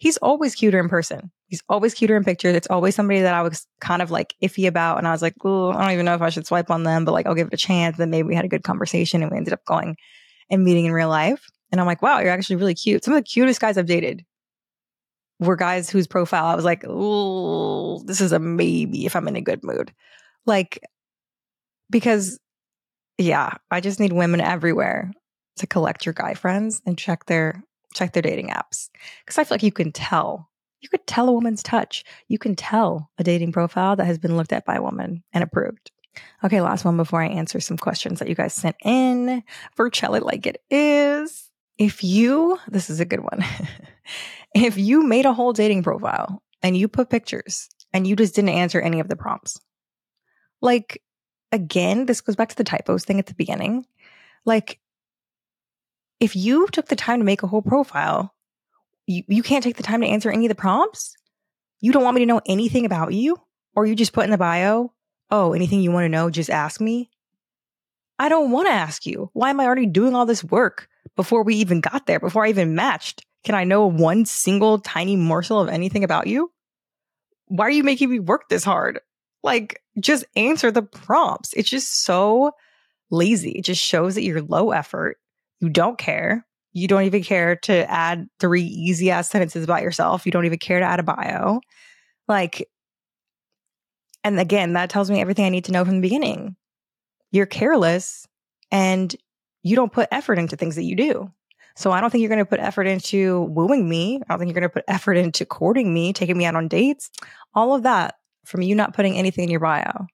he's 0.00 0.16
always 0.16 0.54
cuter 0.54 0.80
in 0.80 0.88
person. 0.88 1.30
He's 1.46 1.62
always 1.68 1.92
cuter 1.92 2.16
in 2.16 2.24
pictures. 2.24 2.54
It's 2.54 2.66
always 2.68 2.94
somebody 2.94 3.20
that 3.20 3.34
I 3.34 3.42
was 3.42 3.66
kind 3.80 4.00
of 4.00 4.10
like 4.10 4.34
iffy 4.42 4.66
about. 4.66 4.96
And 4.96 5.06
I 5.06 5.12
was 5.12 5.20
like, 5.20 5.34
oh, 5.44 5.70
I 5.70 5.82
don't 5.82 5.92
even 5.92 6.06
know 6.06 6.14
if 6.14 6.22
I 6.22 6.30
should 6.30 6.46
swipe 6.46 6.70
on 6.70 6.84
them, 6.84 7.04
but 7.04 7.12
like, 7.12 7.26
I'll 7.26 7.34
give 7.34 7.48
it 7.48 7.54
a 7.54 7.58
chance. 7.58 7.98
Then 7.98 8.08
maybe 8.08 8.26
we 8.26 8.34
had 8.34 8.46
a 8.46 8.48
good 8.48 8.64
conversation 8.64 9.22
and 9.22 9.30
we 9.30 9.36
ended 9.36 9.52
up 9.52 9.64
going 9.66 9.96
and 10.48 10.64
meeting 10.64 10.86
in 10.86 10.92
real 10.92 11.10
life. 11.10 11.46
And 11.70 11.80
I'm 11.80 11.86
like, 11.86 12.00
wow, 12.00 12.18
you're 12.18 12.30
actually 12.30 12.56
really 12.56 12.74
cute. 12.74 13.04
Some 13.04 13.12
of 13.12 13.18
the 13.18 13.28
cutest 13.28 13.60
guys 13.60 13.76
I've 13.76 13.86
dated 13.86 14.24
were 15.38 15.56
guys 15.56 15.90
whose 15.90 16.06
profile 16.06 16.46
I 16.46 16.54
was 16.54 16.64
like, 16.64 16.82
oh, 16.88 18.02
this 18.04 18.22
is 18.22 18.32
a 18.32 18.38
maybe 18.38 19.04
if 19.04 19.14
I'm 19.14 19.28
in 19.28 19.36
a 19.36 19.42
good 19.42 19.62
mood. 19.62 19.92
Like, 20.46 20.80
because 21.90 22.40
yeah, 23.18 23.52
I 23.70 23.80
just 23.80 24.00
need 24.00 24.14
women 24.14 24.40
everywhere 24.40 25.12
to 25.56 25.66
collect 25.66 26.06
your 26.06 26.14
guy 26.14 26.32
friends 26.32 26.80
and 26.86 26.96
check 26.96 27.26
their 27.26 27.62
check 27.94 28.12
their 28.12 28.22
dating 28.22 28.48
apps. 28.48 28.88
Cause 29.26 29.38
I 29.38 29.44
feel 29.44 29.54
like 29.54 29.62
you 29.62 29.72
can 29.72 29.92
tell. 29.92 30.48
You 30.80 30.88
could 30.88 31.06
tell 31.06 31.28
a 31.28 31.32
woman's 31.32 31.62
touch. 31.62 32.04
You 32.28 32.38
can 32.38 32.56
tell 32.56 33.10
a 33.18 33.24
dating 33.24 33.52
profile 33.52 33.96
that 33.96 34.06
has 34.06 34.18
been 34.18 34.36
looked 34.36 34.52
at 34.52 34.64
by 34.64 34.76
a 34.76 34.82
woman 34.82 35.22
and 35.32 35.44
approved. 35.44 35.90
Okay, 36.42 36.60
last 36.60 36.84
one 36.84 36.96
before 36.96 37.22
I 37.22 37.28
answer 37.28 37.60
some 37.60 37.76
questions 37.76 38.18
that 38.18 38.28
you 38.28 38.34
guys 38.34 38.54
sent 38.54 38.76
in 38.82 39.42
for 39.74 39.90
Chell 39.90 40.18
Like 40.20 40.46
It 40.46 40.62
Is 40.70 41.50
if 41.80 42.04
you, 42.04 42.58
this 42.68 42.90
is 42.90 43.00
a 43.00 43.06
good 43.06 43.20
one. 43.20 43.42
if 44.54 44.76
you 44.76 45.02
made 45.02 45.24
a 45.24 45.32
whole 45.32 45.52
dating 45.52 45.82
profile 45.82 46.42
and 46.62 46.76
you 46.76 46.88
put 46.88 47.08
pictures 47.08 47.70
and 47.92 48.06
you 48.06 48.16
just 48.16 48.34
didn't 48.34 48.50
answer 48.50 48.80
any 48.80 49.00
of 49.00 49.08
the 49.08 49.16
prompts, 49.16 49.60
like, 50.60 51.02
again, 51.52 52.06
this 52.06 52.20
goes 52.20 52.36
back 52.36 52.50
to 52.50 52.56
the 52.56 52.64
typos 52.64 53.04
thing 53.04 53.18
at 53.18 53.26
the 53.26 53.34
beginning. 53.34 53.86
Like, 54.44 54.79
if 56.20 56.36
you 56.36 56.68
took 56.68 56.86
the 56.86 56.96
time 56.96 57.18
to 57.18 57.24
make 57.24 57.42
a 57.42 57.46
whole 57.46 57.62
profile, 57.62 58.34
you, 59.06 59.24
you 59.26 59.42
can't 59.42 59.64
take 59.64 59.76
the 59.76 59.82
time 59.82 60.02
to 60.02 60.06
answer 60.06 60.30
any 60.30 60.46
of 60.46 60.50
the 60.50 60.54
prompts. 60.54 61.16
You 61.80 61.92
don't 61.92 62.04
want 62.04 62.14
me 62.14 62.20
to 62.20 62.26
know 62.26 62.42
anything 62.46 62.84
about 62.84 63.14
you, 63.14 63.36
or 63.74 63.86
you 63.86 63.96
just 63.96 64.12
put 64.12 64.24
in 64.24 64.30
the 64.30 64.38
bio, 64.38 64.92
oh, 65.30 65.54
anything 65.54 65.80
you 65.80 65.90
want 65.90 66.04
to 66.04 66.10
know, 66.10 66.28
just 66.30 66.50
ask 66.50 66.80
me. 66.80 67.10
I 68.18 68.28
don't 68.28 68.50
want 68.50 68.68
to 68.68 68.72
ask 68.72 69.06
you. 69.06 69.30
Why 69.32 69.48
am 69.48 69.60
I 69.60 69.64
already 69.64 69.86
doing 69.86 70.14
all 70.14 70.26
this 70.26 70.44
work 70.44 70.88
before 71.16 71.42
we 71.42 71.56
even 71.56 71.80
got 71.80 72.06
there, 72.06 72.20
before 72.20 72.44
I 72.44 72.50
even 72.50 72.74
matched? 72.74 73.24
Can 73.44 73.54
I 73.54 73.64
know 73.64 73.86
one 73.86 74.26
single 74.26 74.78
tiny 74.78 75.16
morsel 75.16 75.58
of 75.58 75.70
anything 75.70 76.04
about 76.04 76.26
you? 76.26 76.52
Why 77.46 77.64
are 77.66 77.70
you 77.70 77.82
making 77.82 78.10
me 78.10 78.18
work 78.18 78.50
this 78.50 78.62
hard? 78.62 79.00
Like, 79.42 79.82
just 79.98 80.26
answer 80.36 80.70
the 80.70 80.82
prompts. 80.82 81.54
It's 81.54 81.70
just 81.70 82.04
so 82.04 82.52
lazy. 83.10 83.52
It 83.52 83.64
just 83.64 83.82
shows 83.82 84.14
that 84.14 84.22
you're 84.22 84.42
low 84.42 84.72
effort. 84.72 85.16
You 85.60 85.68
don't 85.68 85.98
care. 85.98 86.46
You 86.72 86.88
don't 86.88 87.02
even 87.02 87.22
care 87.22 87.56
to 87.56 87.90
add 87.90 88.26
three 88.38 88.62
easy 88.62 89.10
ass 89.10 89.28
sentences 89.28 89.64
about 89.64 89.82
yourself. 89.82 90.24
You 90.24 90.32
don't 90.32 90.46
even 90.46 90.58
care 90.58 90.78
to 90.78 90.84
add 90.84 91.00
a 91.00 91.02
bio. 91.02 91.60
Like, 92.28 92.68
and 94.22 94.38
again, 94.38 94.74
that 94.74 94.90
tells 94.90 95.10
me 95.10 95.20
everything 95.20 95.44
I 95.44 95.50
need 95.50 95.64
to 95.64 95.72
know 95.72 95.84
from 95.84 95.96
the 95.96 96.00
beginning 96.00 96.56
you're 97.32 97.46
careless 97.46 98.26
and 98.70 99.14
you 99.62 99.76
don't 99.76 99.92
put 99.92 100.08
effort 100.10 100.38
into 100.38 100.56
things 100.56 100.76
that 100.76 100.84
you 100.84 100.96
do. 100.96 101.30
So 101.76 101.92
I 101.92 102.00
don't 102.00 102.10
think 102.10 102.22
you're 102.22 102.28
going 102.28 102.38
to 102.38 102.44
put 102.44 102.60
effort 102.60 102.86
into 102.86 103.42
wooing 103.42 103.88
me. 103.88 104.16
I 104.16 104.32
don't 104.32 104.38
think 104.38 104.48
you're 104.48 104.60
going 104.60 104.70
to 104.70 104.74
put 104.74 104.84
effort 104.88 105.14
into 105.14 105.46
courting 105.46 105.94
me, 105.94 106.12
taking 106.12 106.36
me 106.36 106.44
out 106.44 106.56
on 106.56 106.68
dates. 106.68 107.10
All 107.54 107.74
of 107.74 107.84
that 107.84 108.16
from 108.44 108.62
you 108.62 108.74
not 108.74 108.94
putting 108.94 109.16
anything 109.16 109.44
in 109.44 109.50
your 109.50 109.60
bio. 109.60 110.06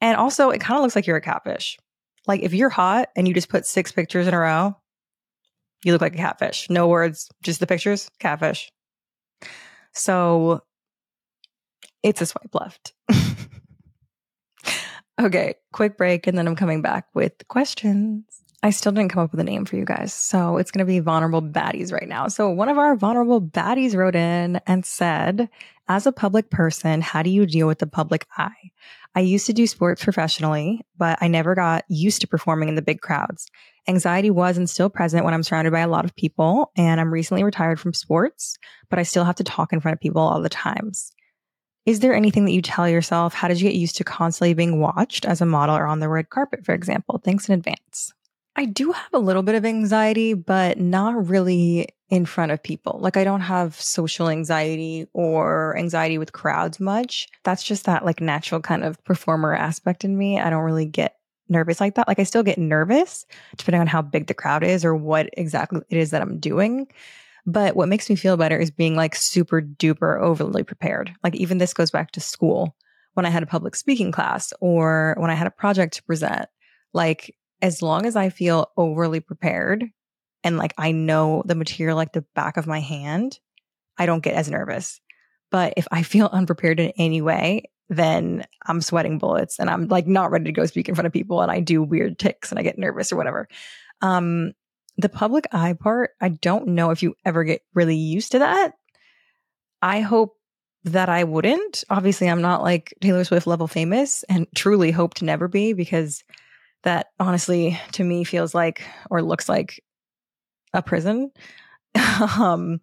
And 0.00 0.16
also, 0.16 0.50
it 0.50 0.60
kind 0.60 0.76
of 0.76 0.82
looks 0.82 0.96
like 0.96 1.06
you're 1.06 1.16
a 1.16 1.22
catfish. 1.22 1.78
Like 2.26 2.42
if 2.42 2.54
you're 2.54 2.70
hot 2.70 3.08
and 3.16 3.26
you 3.26 3.34
just 3.34 3.48
put 3.48 3.66
six 3.66 3.92
pictures 3.92 4.26
in 4.26 4.34
a 4.34 4.38
row, 4.38 4.76
you 5.84 5.92
look 5.92 6.00
like 6.00 6.14
a 6.14 6.18
catfish. 6.18 6.70
No 6.70 6.88
words, 6.88 7.28
just 7.42 7.60
the 7.60 7.66
pictures, 7.66 8.10
catfish. 8.20 8.70
So 9.92 10.62
it's 12.02 12.20
a 12.20 12.26
swipe 12.26 12.54
left. 12.54 12.94
Okay, 15.20 15.54
quick 15.72 15.96
break, 15.96 16.26
and 16.26 16.36
then 16.36 16.48
I'm 16.48 16.56
coming 16.56 16.82
back 16.82 17.06
with 17.14 17.46
questions. 17.46 18.24
I 18.64 18.70
still 18.70 18.92
didn't 18.92 19.10
come 19.10 19.24
up 19.24 19.32
with 19.32 19.40
a 19.40 19.44
name 19.44 19.64
for 19.64 19.76
you 19.76 19.84
guys. 19.84 20.14
So 20.14 20.56
it's 20.56 20.70
going 20.70 20.86
to 20.86 20.90
be 20.90 21.00
vulnerable 21.00 21.42
baddies 21.42 21.92
right 21.92 22.08
now. 22.08 22.28
So 22.28 22.48
one 22.48 22.68
of 22.68 22.78
our 22.78 22.94
vulnerable 22.94 23.40
baddies 23.42 23.96
wrote 23.96 24.14
in 24.14 24.60
and 24.66 24.86
said, 24.86 25.48
as 25.88 26.06
a 26.06 26.12
public 26.12 26.48
person, 26.48 27.00
how 27.00 27.22
do 27.22 27.30
you 27.30 27.44
deal 27.44 27.66
with 27.66 27.80
the 27.80 27.88
public 27.88 28.26
eye? 28.38 28.70
I 29.16 29.20
used 29.20 29.46
to 29.46 29.52
do 29.52 29.66
sports 29.66 30.04
professionally, 30.04 30.86
but 30.96 31.18
I 31.20 31.26
never 31.26 31.56
got 31.56 31.84
used 31.88 32.20
to 32.20 32.28
performing 32.28 32.68
in 32.68 32.76
the 32.76 32.82
big 32.82 33.00
crowds. 33.00 33.48
Anxiety 33.88 34.30
was 34.30 34.56
and 34.56 34.70
still 34.70 34.88
present 34.88 35.24
when 35.24 35.34
I'm 35.34 35.42
surrounded 35.42 35.72
by 35.72 35.80
a 35.80 35.88
lot 35.88 36.04
of 36.04 36.14
people. 36.14 36.70
And 36.76 37.00
I'm 37.00 37.12
recently 37.12 37.42
retired 37.42 37.80
from 37.80 37.94
sports, 37.94 38.56
but 38.88 38.98
I 39.00 39.02
still 39.02 39.24
have 39.24 39.34
to 39.36 39.44
talk 39.44 39.72
in 39.72 39.80
front 39.80 39.94
of 39.94 40.00
people 40.00 40.22
all 40.22 40.40
the 40.40 40.48
times. 40.48 41.12
Is 41.84 41.98
there 41.98 42.14
anything 42.14 42.44
that 42.44 42.52
you 42.52 42.62
tell 42.62 42.88
yourself? 42.88 43.34
How 43.34 43.48
did 43.48 43.60
you 43.60 43.68
get 43.68 43.76
used 43.76 43.96
to 43.96 44.04
constantly 44.04 44.54
being 44.54 44.78
watched 44.78 45.24
as 45.24 45.40
a 45.40 45.46
model 45.46 45.76
or 45.76 45.84
on 45.84 45.98
the 45.98 46.08
red 46.08 46.30
carpet, 46.30 46.64
for 46.64 46.72
example? 46.74 47.20
Thanks 47.24 47.48
in 47.48 47.54
advance. 47.54 48.14
I 48.54 48.66
do 48.66 48.92
have 48.92 49.14
a 49.14 49.18
little 49.18 49.42
bit 49.42 49.54
of 49.54 49.64
anxiety, 49.64 50.34
but 50.34 50.78
not 50.78 51.28
really 51.28 51.88
in 52.10 52.26
front 52.26 52.52
of 52.52 52.62
people. 52.62 52.98
Like 53.00 53.16
I 53.16 53.24
don't 53.24 53.40
have 53.40 53.74
social 53.80 54.28
anxiety 54.28 55.06
or 55.14 55.76
anxiety 55.78 56.18
with 56.18 56.32
crowds 56.32 56.78
much. 56.78 57.28
That's 57.44 57.62
just 57.62 57.86
that 57.86 58.04
like 58.04 58.20
natural 58.20 58.60
kind 58.60 58.84
of 58.84 59.02
performer 59.04 59.54
aspect 59.54 60.04
in 60.04 60.18
me. 60.18 60.38
I 60.38 60.50
don't 60.50 60.64
really 60.64 60.84
get 60.84 61.16
nervous 61.48 61.80
like 61.80 61.94
that. 61.94 62.08
Like 62.08 62.18
I 62.18 62.24
still 62.24 62.42
get 62.42 62.58
nervous 62.58 63.24
depending 63.56 63.80
on 63.80 63.86
how 63.86 64.02
big 64.02 64.26
the 64.26 64.34
crowd 64.34 64.62
is 64.62 64.84
or 64.84 64.94
what 64.94 65.30
exactly 65.32 65.80
it 65.88 65.96
is 65.96 66.10
that 66.10 66.20
I'm 66.20 66.38
doing. 66.38 66.86
But 67.46 67.74
what 67.74 67.88
makes 67.88 68.10
me 68.10 68.16
feel 68.16 68.36
better 68.36 68.58
is 68.58 68.70
being 68.70 68.94
like 68.94 69.14
super 69.14 69.62
duper 69.62 70.20
overly 70.20 70.62
prepared. 70.62 71.14
Like 71.24 71.34
even 71.34 71.56
this 71.56 71.72
goes 71.72 71.90
back 71.90 72.12
to 72.12 72.20
school 72.20 72.76
when 73.14 73.24
I 73.24 73.30
had 73.30 73.42
a 73.42 73.46
public 73.46 73.74
speaking 73.74 74.12
class 74.12 74.52
or 74.60 75.14
when 75.18 75.30
I 75.30 75.34
had 75.34 75.46
a 75.46 75.50
project 75.50 75.94
to 75.94 76.02
present. 76.02 76.46
Like 76.92 77.34
as 77.62 77.80
long 77.80 78.04
as 78.04 78.16
I 78.16 78.28
feel 78.28 78.70
overly 78.76 79.20
prepared 79.20 79.84
and 80.44 80.58
like 80.58 80.74
I 80.76 80.90
know 80.90 81.42
the 81.46 81.54
material 81.54 81.96
like 81.96 82.12
the 82.12 82.26
back 82.34 82.56
of 82.56 82.66
my 82.66 82.80
hand, 82.80 83.38
I 83.96 84.06
don't 84.06 84.22
get 84.22 84.34
as 84.34 84.50
nervous. 84.50 85.00
But 85.50 85.74
if 85.76 85.86
I 85.90 86.02
feel 86.02 86.26
unprepared 86.32 86.80
in 86.80 86.92
any 86.98 87.22
way, 87.22 87.70
then 87.88 88.44
I'm 88.66 88.80
sweating 88.80 89.18
bullets 89.18 89.58
and 89.60 89.70
I'm 89.70 89.86
like 89.86 90.06
not 90.06 90.30
ready 90.30 90.46
to 90.46 90.52
go 90.52 90.66
speak 90.66 90.88
in 90.88 90.94
front 90.94 91.06
of 91.06 91.12
people 91.12 91.40
and 91.40 91.50
I 91.50 91.60
do 91.60 91.82
weird 91.82 92.18
ticks 92.18 92.50
and 92.50 92.58
I 92.58 92.62
get 92.62 92.78
nervous 92.78 93.12
or 93.12 93.16
whatever. 93.16 93.48
Um, 94.00 94.52
the 94.98 95.08
public 95.08 95.46
eye 95.52 95.74
part, 95.74 96.10
I 96.20 96.30
don't 96.30 96.68
know 96.68 96.90
if 96.90 97.02
you 97.02 97.14
ever 97.24 97.44
get 97.44 97.62
really 97.74 97.96
used 97.96 98.32
to 98.32 98.40
that. 98.40 98.72
I 99.80 100.00
hope 100.00 100.36
that 100.84 101.08
I 101.08 101.24
wouldn't. 101.24 101.84
Obviously, 101.88 102.28
I'm 102.28 102.42
not 102.42 102.62
like 102.62 102.94
Taylor 103.00 103.24
Swift 103.24 103.46
level 103.46 103.68
famous 103.68 104.24
and 104.24 104.46
truly 104.54 104.90
hope 104.90 105.14
to 105.14 105.24
never 105.24 105.48
be 105.48 105.72
because 105.72 106.24
that 106.82 107.08
honestly 107.18 107.78
to 107.92 108.04
me 108.04 108.24
feels 108.24 108.54
like 108.54 108.82
or 109.10 109.22
looks 109.22 109.48
like 109.48 109.82
a 110.74 110.82
prison. 110.82 111.30
um, 112.38 112.80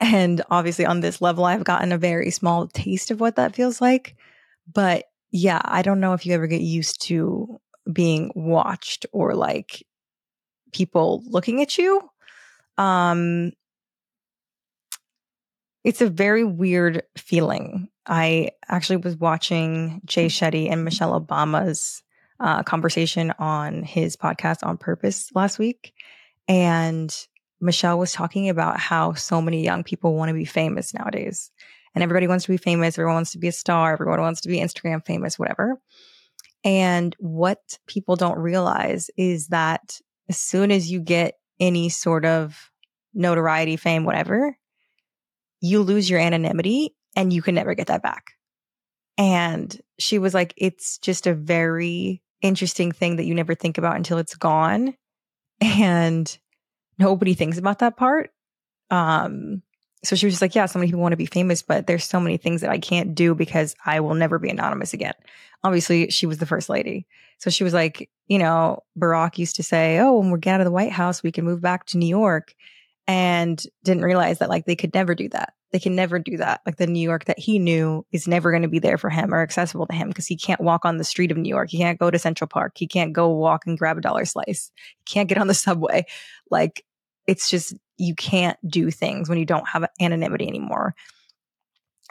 and 0.00 0.42
obviously, 0.50 0.84
on 0.84 1.00
this 1.00 1.22
level, 1.22 1.44
I've 1.44 1.64
gotten 1.64 1.92
a 1.92 1.98
very 1.98 2.30
small 2.30 2.66
taste 2.66 3.12
of 3.12 3.20
what 3.20 3.36
that 3.36 3.54
feels 3.54 3.80
like. 3.80 4.16
But 4.70 5.04
yeah, 5.30 5.60
I 5.64 5.82
don't 5.82 6.00
know 6.00 6.12
if 6.12 6.26
you 6.26 6.34
ever 6.34 6.48
get 6.48 6.60
used 6.60 7.02
to 7.02 7.60
being 7.90 8.32
watched 8.34 9.06
or 9.12 9.34
like 9.34 9.86
people 10.72 11.22
looking 11.26 11.62
at 11.62 11.78
you. 11.78 12.02
Um, 12.78 13.52
it's 15.84 16.00
a 16.00 16.10
very 16.10 16.44
weird 16.44 17.02
feeling. 17.16 17.88
I 18.06 18.50
actually 18.68 18.96
was 18.96 19.16
watching 19.16 20.00
Jay 20.04 20.26
Shetty 20.26 20.70
and 20.70 20.84
Michelle 20.84 21.20
Obama's 21.20 22.02
uh, 22.42 22.62
conversation 22.64 23.32
on 23.38 23.84
his 23.84 24.16
podcast 24.16 24.66
on 24.66 24.76
purpose 24.76 25.30
last 25.34 25.58
week. 25.58 25.94
And 26.48 27.14
Michelle 27.60 27.98
was 27.98 28.12
talking 28.12 28.48
about 28.48 28.80
how 28.80 29.12
so 29.12 29.40
many 29.40 29.62
young 29.62 29.84
people 29.84 30.14
want 30.14 30.28
to 30.28 30.34
be 30.34 30.44
famous 30.44 30.92
nowadays. 30.92 31.50
And 31.94 32.02
everybody 32.02 32.26
wants 32.26 32.44
to 32.46 32.50
be 32.50 32.56
famous. 32.56 32.98
Everyone 32.98 33.14
wants 33.14 33.32
to 33.32 33.38
be 33.38 33.48
a 33.48 33.52
star. 33.52 33.92
Everyone 33.92 34.20
wants 34.20 34.40
to 34.40 34.48
be 34.48 34.58
Instagram 34.58 35.06
famous, 35.06 35.38
whatever. 35.38 35.80
And 36.64 37.14
what 37.18 37.60
people 37.86 38.16
don't 38.16 38.38
realize 38.38 39.10
is 39.16 39.48
that 39.48 40.00
as 40.28 40.38
soon 40.38 40.72
as 40.72 40.90
you 40.90 41.00
get 41.00 41.34
any 41.60 41.88
sort 41.90 42.24
of 42.24 42.70
notoriety, 43.14 43.76
fame, 43.76 44.04
whatever, 44.04 44.56
you 45.60 45.82
lose 45.82 46.10
your 46.10 46.18
anonymity 46.18 46.96
and 47.14 47.32
you 47.32 47.42
can 47.42 47.54
never 47.54 47.74
get 47.74 47.88
that 47.88 48.02
back. 48.02 48.32
And 49.18 49.78
she 49.98 50.18
was 50.18 50.34
like, 50.34 50.54
it's 50.56 50.98
just 50.98 51.26
a 51.26 51.34
very 51.34 52.22
interesting 52.42 52.92
thing 52.92 53.16
that 53.16 53.24
you 53.24 53.34
never 53.34 53.54
think 53.54 53.78
about 53.78 53.96
until 53.96 54.18
it's 54.18 54.34
gone. 54.34 54.94
And 55.60 56.36
nobody 56.98 57.34
thinks 57.34 57.58
about 57.58 57.78
that 57.78 57.96
part. 57.96 58.30
Um, 58.90 59.62
so 60.04 60.16
she 60.16 60.26
was 60.26 60.34
just 60.34 60.42
like, 60.42 60.54
yeah, 60.54 60.66
so 60.66 60.78
many 60.78 60.88
people 60.88 61.00
want 61.00 61.12
to 61.12 61.16
be 61.16 61.26
famous, 61.26 61.62
but 61.62 61.86
there's 61.86 62.04
so 62.04 62.18
many 62.18 62.36
things 62.36 62.60
that 62.60 62.70
I 62.70 62.78
can't 62.78 63.14
do 63.14 63.34
because 63.34 63.76
I 63.86 64.00
will 64.00 64.14
never 64.14 64.38
be 64.38 64.50
anonymous 64.50 64.92
again. 64.92 65.14
Obviously, 65.62 66.10
she 66.10 66.26
was 66.26 66.38
the 66.38 66.46
first 66.46 66.68
lady. 66.68 67.06
So 67.38 67.50
she 67.50 67.62
was 67.62 67.72
like, 67.72 68.10
you 68.26 68.38
know, 68.38 68.82
Barack 68.98 69.38
used 69.38 69.56
to 69.56 69.62
say, 69.62 70.00
oh, 70.00 70.18
when 70.18 70.32
we 70.32 70.40
get 70.40 70.54
out 70.54 70.60
of 70.60 70.64
the 70.64 70.72
White 70.72 70.90
House, 70.90 71.22
we 71.22 71.30
can 71.30 71.44
move 71.44 71.60
back 71.60 71.86
to 71.86 71.98
New 71.98 72.08
York. 72.08 72.54
And 73.08 73.60
didn't 73.82 74.04
realize 74.04 74.38
that 74.38 74.48
like 74.48 74.64
they 74.64 74.76
could 74.76 74.94
never 74.94 75.14
do 75.14 75.28
that. 75.30 75.54
They 75.72 75.78
can 75.78 75.96
never 75.96 76.18
do 76.18 76.36
that. 76.36 76.60
Like 76.66 76.76
the 76.76 76.86
New 76.86 77.00
York 77.00 77.24
that 77.24 77.38
he 77.38 77.58
knew 77.58 78.04
is 78.12 78.28
never 78.28 78.50
going 78.50 78.62
to 78.62 78.68
be 78.68 78.78
there 78.78 78.98
for 78.98 79.08
him 79.08 79.32
or 79.32 79.42
accessible 79.42 79.86
to 79.86 79.94
him 79.94 80.08
because 80.08 80.26
he 80.26 80.36
can't 80.36 80.60
walk 80.60 80.84
on 80.84 80.98
the 80.98 81.04
street 81.04 81.30
of 81.30 81.38
New 81.38 81.48
York. 81.48 81.70
He 81.70 81.78
can't 81.78 81.98
go 81.98 82.10
to 82.10 82.18
Central 82.18 82.46
Park. 82.46 82.72
He 82.76 82.86
can't 82.86 83.12
go 83.12 83.30
walk 83.30 83.66
and 83.66 83.78
grab 83.78 83.96
a 83.96 84.02
dollar 84.02 84.26
slice. 84.26 84.70
He 85.06 85.14
can't 85.14 85.28
get 85.28 85.38
on 85.38 85.46
the 85.46 85.54
subway. 85.54 86.04
Like 86.50 86.84
it's 87.26 87.48
just, 87.48 87.74
you 87.96 88.14
can't 88.14 88.58
do 88.68 88.90
things 88.90 89.28
when 89.28 89.38
you 89.38 89.46
don't 89.46 89.68
have 89.68 89.88
anonymity 90.00 90.46
anymore. 90.46 90.94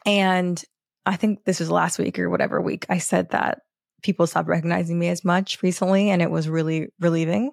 And 0.06 0.64
I 1.06 1.16
think 1.16 1.44
this 1.46 1.60
was 1.60 1.70
last 1.70 2.00
week 2.00 2.18
or 2.18 2.30
whatever 2.30 2.62
week 2.62 2.86
I 2.90 2.98
said 2.98 3.30
that 3.32 3.60
people 4.02 4.28
stopped 4.28 4.48
recognizing 4.48 4.98
me 4.98 5.10
as 5.10 5.24
much 5.24 5.62
recently 5.62 6.10
and 6.10 6.22
it 6.22 6.32
was 6.32 6.50
really 6.50 6.90
relieving. 7.00 7.52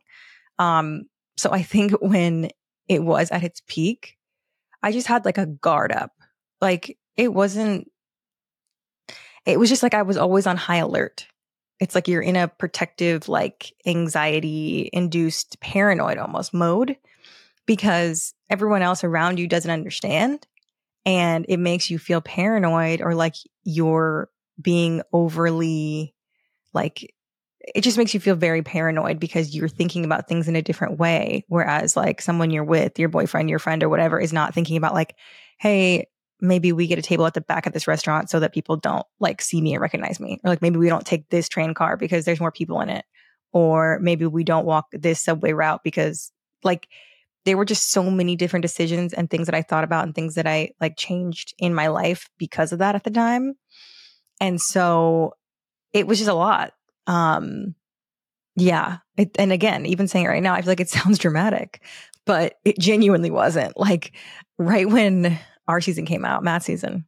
Um, 0.58 1.04
so 1.36 1.50
I 1.50 1.62
think 1.62 1.92
when 2.00 2.50
it 2.88 3.02
was 3.02 3.30
at 3.30 3.44
its 3.44 3.62
peak, 3.66 4.17
I 4.82 4.92
just 4.92 5.06
had 5.06 5.24
like 5.24 5.38
a 5.38 5.46
guard 5.46 5.92
up. 5.92 6.12
Like 6.60 6.98
it 7.16 7.32
wasn't, 7.32 7.90
it 9.46 9.58
was 9.58 9.68
just 9.68 9.82
like 9.82 9.94
I 9.94 10.02
was 10.02 10.16
always 10.16 10.46
on 10.46 10.56
high 10.56 10.76
alert. 10.76 11.26
It's 11.80 11.94
like 11.94 12.08
you're 12.08 12.22
in 12.22 12.36
a 12.36 12.48
protective, 12.48 13.28
like 13.28 13.72
anxiety 13.86 14.90
induced, 14.92 15.60
paranoid 15.60 16.18
almost 16.18 16.52
mode 16.52 16.96
because 17.66 18.34
everyone 18.50 18.82
else 18.82 19.04
around 19.04 19.38
you 19.38 19.46
doesn't 19.46 19.70
understand. 19.70 20.46
And 21.06 21.46
it 21.48 21.58
makes 21.58 21.90
you 21.90 21.98
feel 21.98 22.20
paranoid 22.20 23.00
or 23.00 23.14
like 23.14 23.34
you're 23.64 24.28
being 24.60 25.02
overly, 25.12 26.14
like, 26.74 27.14
it 27.74 27.82
just 27.82 27.98
makes 27.98 28.14
you 28.14 28.20
feel 28.20 28.34
very 28.34 28.62
paranoid 28.62 29.18
because 29.18 29.54
you're 29.54 29.68
thinking 29.68 30.04
about 30.04 30.28
things 30.28 30.48
in 30.48 30.56
a 30.56 30.62
different 30.62 30.98
way. 30.98 31.44
Whereas, 31.48 31.96
like, 31.96 32.20
someone 32.20 32.50
you're 32.50 32.64
with, 32.64 32.98
your 32.98 33.08
boyfriend, 33.08 33.50
your 33.50 33.58
friend, 33.58 33.82
or 33.82 33.88
whatever, 33.88 34.20
is 34.20 34.32
not 34.32 34.54
thinking 34.54 34.76
about, 34.76 34.94
like, 34.94 35.14
hey, 35.58 36.06
maybe 36.40 36.72
we 36.72 36.86
get 36.86 36.98
a 36.98 37.02
table 37.02 37.26
at 37.26 37.34
the 37.34 37.40
back 37.40 37.66
of 37.66 37.72
this 37.72 37.88
restaurant 37.88 38.30
so 38.30 38.40
that 38.40 38.54
people 38.54 38.76
don't 38.76 39.06
like 39.18 39.42
see 39.42 39.60
me 39.60 39.74
and 39.74 39.82
recognize 39.82 40.20
me. 40.20 40.38
Or 40.44 40.50
like 40.50 40.62
maybe 40.62 40.78
we 40.78 40.88
don't 40.88 41.06
take 41.06 41.28
this 41.30 41.48
train 41.48 41.74
car 41.74 41.96
because 41.96 42.24
there's 42.24 42.40
more 42.40 42.52
people 42.52 42.80
in 42.80 42.88
it. 42.88 43.04
Or 43.52 43.98
maybe 44.00 44.26
we 44.26 44.44
don't 44.44 44.66
walk 44.66 44.86
this 44.92 45.22
subway 45.22 45.52
route 45.52 45.80
because 45.82 46.30
like 46.62 46.86
there 47.44 47.56
were 47.56 47.64
just 47.64 47.90
so 47.90 48.10
many 48.10 48.36
different 48.36 48.62
decisions 48.62 49.12
and 49.12 49.28
things 49.28 49.46
that 49.46 49.54
I 49.54 49.62
thought 49.62 49.84
about 49.84 50.04
and 50.04 50.14
things 50.14 50.34
that 50.34 50.46
I 50.46 50.70
like 50.80 50.96
changed 50.96 51.54
in 51.58 51.74
my 51.74 51.88
life 51.88 52.28
because 52.38 52.72
of 52.72 52.78
that 52.80 52.94
at 52.94 53.04
the 53.04 53.10
time. 53.10 53.54
And 54.40 54.60
so 54.60 55.34
it 55.92 56.06
was 56.06 56.18
just 56.18 56.30
a 56.30 56.34
lot. 56.34 56.72
Um, 57.08 57.74
yeah. 58.54 58.98
It, 59.16 59.30
and 59.38 59.50
again, 59.50 59.86
even 59.86 60.06
saying 60.06 60.26
it 60.26 60.28
right 60.28 60.42
now, 60.42 60.54
I 60.54 60.60
feel 60.62 60.70
like 60.70 60.80
it 60.80 60.90
sounds 60.90 61.18
dramatic, 61.18 61.82
but 62.24 62.54
it 62.64 62.78
genuinely 62.78 63.30
wasn't. 63.30 63.76
Like 63.76 64.12
right 64.58 64.88
when 64.88 65.38
our 65.66 65.80
season 65.80 66.06
came 66.06 66.24
out, 66.24 66.44
Matt 66.44 66.62
season, 66.62 67.06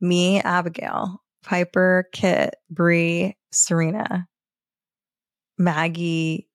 me, 0.00 0.40
Abigail, 0.40 1.22
Piper, 1.44 2.08
Kit, 2.12 2.56
Bri, 2.70 3.36
Serena, 3.52 4.26
Maggie, 5.58 6.48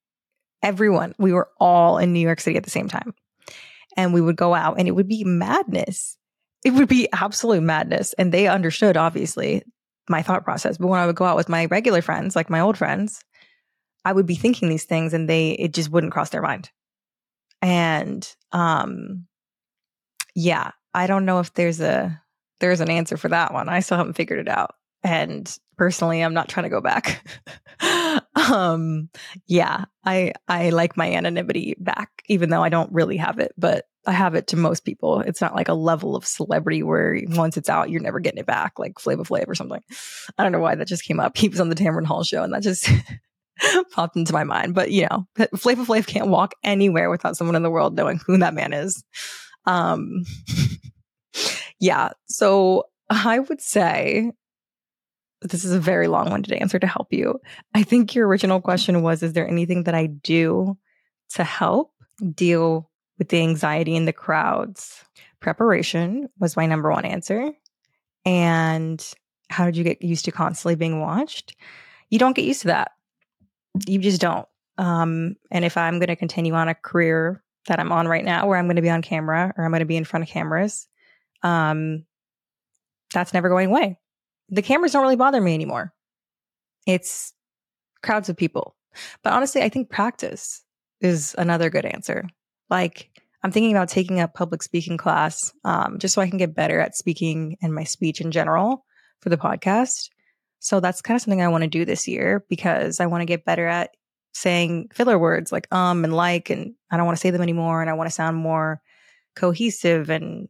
everyone, 0.62 1.14
we 1.18 1.32
were 1.32 1.48
all 1.58 1.98
in 1.98 2.12
New 2.12 2.20
York 2.20 2.40
City 2.40 2.56
at 2.56 2.64
the 2.64 2.70
same 2.70 2.88
time. 2.88 3.14
And 3.96 4.12
we 4.12 4.20
would 4.20 4.36
go 4.36 4.52
out 4.54 4.78
and 4.78 4.88
it 4.88 4.92
would 4.92 5.08
be 5.08 5.24
madness. 5.24 6.18
It 6.64 6.72
would 6.72 6.88
be 6.88 7.08
absolute 7.12 7.62
madness. 7.62 8.12
And 8.14 8.32
they 8.32 8.48
understood, 8.48 8.96
obviously, 8.96 9.62
my 10.08 10.22
thought 10.22 10.44
process. 10.44 10.78
But 10.78 10.88
when 10.88 11.00
I 11.00 11.06
would 11.06 11.16
go 11.16 11.24
out 11.24 11.36
with 11.36 11.48
my 11.48 11.66
regular 11.66 12.02
friends, 12.02 12.36
like 12.36 12.50
my 12.50 12.60
old 12.60 12.78
friends, 12.78 13.22
I 14.04 14.12
would 14.12 14.26
be 14.26 14.36
thinking 14.36 14.68
these 14.68 14.84
things 14.84 15.14
and 15.14 15.28
they, 15.28 15.50
it 15.52 15.74
just 15.74 15.90
wouldn't 15.90 16.12
cross 16.12 16.30
their 16.30 16.42
mind. 16.42 16.70
And, 17.62 18.28
um, 18.52 19.26
yeah, 20.34 20.70
I 20.94 21.06
don't 21.06 21.24
know 21.24 21.40
if 21.40 21.52
there's 21.54 21.80
a, 21.80 22.20
there's 22.60 22.80
an 22.80 22.90
answer 22.90 23.16
for 23.16 23.28
that 23.28 23.52
one. 23.52 23.68
I 23.68 23.80
still 23.80 23.96
haven't 23.96 24.14
figured 24.14 24.38
it 24.38 24.48
out. 24.48 24.74
And 25.02 25.54
personally, 25.76 26.22
I'm 26.22 26.34
not 26.34 26.48
trying 26.48 26.64
to 26.64 26.70
go 26.70 26.80
back. 26.80 27.26
um, 28.36 29.08
yeah, 29.46 29.86
I 30.04 30.32
I 30.46 30.70
like 30.70 30.96
my 30.96 31.12
anonymity 31.12 31.74
back, 31.78 32.22
even 32.28 32.50
though 32.50 32.62
I 32.62 32.68
don't 32.68 32.92
really 32.92 33.16
have 33.16 33.38
it, 33.38 33.52
but 33.56 33.86
I 34.06 34.12
have 34.12 34.34
it 34.34 34.48
to 34.48 34.56
most 34.56 34.84
people. 34.84 35.20
It's 35.20 35.40
not 35.40 35.54
like 35.54 35.68
a 35.68 35.74
level 35.74 36.14
of 36.14 36.26
celebrity 36.26 36.82
where 36.82 37.20
once 37.30 37.56
it's 37.56 37.68
out, 37.68 37.90
you're 37.90 38.02
never 38.02 38.20
getting 38.20 38.38
it 38.38 38.46
back, 38.46 38.78
like 38.78 38.98
Flavor 38.98 39.24
Flav 39.24 39.48
or 39.48 39.54
something. 39.54 39.82
I 40.38 40.42
don't 40.42 40.52
know 40.52 40.60
why 40.60 40.74
that 40.74 40.86
just 40.86 41.04
came 41.04 41.18
up. 41.18 41.36
He 41.46 41.48
was 41.48 41.60
on 41.60 41.70
the 41.70 41.74
Tamron 41.74 42.06
Hall 42.06 42.24
show, 42.24 42.42
and 42.42 42.52
that 42.52 42.62
just 42.62 42.88
popped 43.92 44.16
into 44.16 44.32
my 44.32 44.44
mind. 44.44 44.74
But 44.74 44.90
you 44.90 45.06
know, 45.10 45.26
Flavor 45.56 45.84
Flav 45.84 46.06
can't 46.06 46.28
walk 46.28 46.54
anywhere 46.62 47.10
without 47.10 47.36
someone 47.36 47.56
in 47.56 47.62
the 47.62 47.70
world 47.70 47.96
knowing 47.96 48.20
who 48.26 48.38
that 48.38 48.54
man 48.54 48.72
is. 48.72 49.02
Um, 49.64 50.24
yeah, 51.80 52.10
so 52.26 52.84
I 53.08 53.38
would 53.38 53.60
say 53.60 54.32
this 55.42 55.64
is 55.64 55.72
a 55.72 55.80
very 55.80 56.08
long 56.08 56.30
winded 56.30 56.52
answer 56.54 56.78
to 56.78 56.86
help 56.86 57.12
you. 57.12 57.40
I 57.74 57.82
think 57.82 58.14
your 58.14 58.26
original 58.26 58.60
question 58.60 59.02
was 59.02 59.22
Is 59.22 59.32
there 59.32 59.48
anything 59.48 59.84
that 59.84 59.94
I 59.94 60.06
do 60.06 60.76
to 61.30 61.44
help 61.44 61.92
deal 62.34 62.90
with 63.18 63.28
the 63.28 63.40
anxiety 63.40 63.96
in 63.96 64.06
the 64.06 64.12
crowds? 64.12 65.04
Preparation 65.40 66.28
was 66.38 66.56
my 66.56 66.66
number 66.66 66.90
one 66.90 67.04
answer. 67.04 67.52
And 68.24 69.04
how 69.48 69.66
did 69.66 69.76
you 69.76 69.84
get 69.84 70.02
used 70.02 70.24
to 70.24 70.32
constantly 70.32 70.74
being 70.74 71.00
watched? 71.00 71.54
You 72.10 72.18
don't 72.18 72.34
get 72.34 72.44
used 72.44 72.62
to 72.62 72.68
that. 72.68 72.92
You 73.86 73.98
just 73.98 74.20
don't. 74.20 74.48
Um, 74.78 75.36
and 75.50 75.64
if 75.64 75.76
I'm 75.76 75.98
going 75.98 76.08
to 76.08 76.16
continue 76.16 76.54
on 76.54 76.68
a 76.68 76.74
career 76.74 77.42
that 77.68 77.78
I'm 77.78 77.92
on 77.92 78.08
right 78.08 78.24
now, 78.24 78.46
where 78.46 78.58
I'm 78.58 78.66
going 78.66 78.76
to 78.76 78.82
be 78.82 78.90
on 78.90 79.02
camera 79.02 79.52
or 79.56 79.64
I'm 79.64 79.70
going 79.70 79.80
to 79.80 79.86
be 79.86 79.96
in 79.96 80.04
front 80.04 80.24
of 80.24 80.28
cameras, 80.28 80.88
um, 81.42 82.04
that's 83.12 83.32
never 83.32 83.48
going 83.48 83.68
away 83.68 83.98
the 84.48 84.62
cameras 84.62 84.92
don't 84.92 85.02
really 85.02 85.16
bother 85.16 85.40
me 85.40 85.54
anymore. 85.54 85.92
It's 86.86 87.32
crowds 88.02 88.28
of 88.28 88.36
people. 88.36 88.76
But 89.22 89.32
honestly, 89.32 89.62
I 89.62 89.68
think 89.68 89.90
practice 89.90 90.62
is 91.00 91.34
another 91.38 91.70
good 91.70 91.84
answer. 91.84 92.24
Like, 92.70 93.10
I'm 93.42 93.52
thinking 93.52 93.72
about 93.72 93.88
taking 93.88 94.20
a 94.20 94.28
public 94.28 94.62
speaking 94.62 94.96
class 94.96 95.52
um, 95.64 95.98
just 95.98 96.14
so 96.14 96.22
I 96.22 96.28
can 96.28 96.38
get 96.38 96.54
better 96.54 96.80
at 96.80 96.96
speaking 96.96 97.56
and 97.62 97.74
my 97.74 97.84
speech 97.84 98.20
in 98.20 98.30
general 98.30 98.84
for 99.20 99.28
the 99.28 99.36
podcast. 99.36 100.08
So 100.58 100.80
that's 100.80 101.02
kind 101.02 101.16
of 101.16 101.22
something 101.22 101.42
I 101.42 101.48
want 101.48 101.62
to 101.62 101.68
do 101.68 101.84
this 101.84 102.08
year 102.08 102.44
because 102.48 102.98
I 102.98 103.06
want 103.06 103.22
to 103.22 103.26
get 103.26 103.44
better 103.44 103.66
at 103.66 103.90
saying 104.32 104.88
filler 104.92 105.18
words 105.18 105.52
like 105.52 105.72
um 105.72 106.04
and 106.04 106.14
like, 106.14 106.50
and 106.50 106.74
I 106.90 106.96
don't 106.96 107.06
want 107.06 107.16
to 107.16 107.20
say 107.20 107.30
them 107.30 107.42
anymore. 107.42 107.80
And 107.80 107.90
I 107.90 107.94
want 107.94 108.08
to 108.08 108.14
sound 108.14 108.36
more 108.36 108.80
cohesive 109.34 110.10
and 110.10 110.48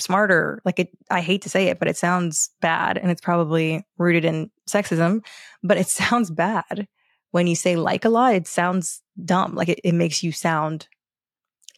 smarter. 0.00 0.60
Like 0.64 0.78
it, 0.78 0.90
I 1.10 1.20
hate 1.20 1.42
to 1.42 1.48
say 1.48 1.68
it, 1.68 1.78
but 1.78 1.88
it 1.88 1.96
sounds 1.96 2.50
bad 2.60 2.98
and 2.98 3.10
it's 3.10 3.20
probably 3.20 3.84
rooted 3.98 4.24
in 4.24 4.50
sexism, 4.68 5.24
but 5.62 5.76
it 5.76 5.88
sounds 6.00 6.30
bad. 6.30 6.86
When 7.32 7.46
you 7.46 7.54
say 7.54 7.76
like 7.76 8.04
a 8.04 8.08
lot, 8.08 8.34
it 8.34 8.48
sounds 8.48 9.02
dumb. 9.24 9.54
Like 9.54 9.68
it, 9.68 9.80
it 9.84 9.92
makes 9.92 10.22
you 10.22 10.32
sound 10.32 10.88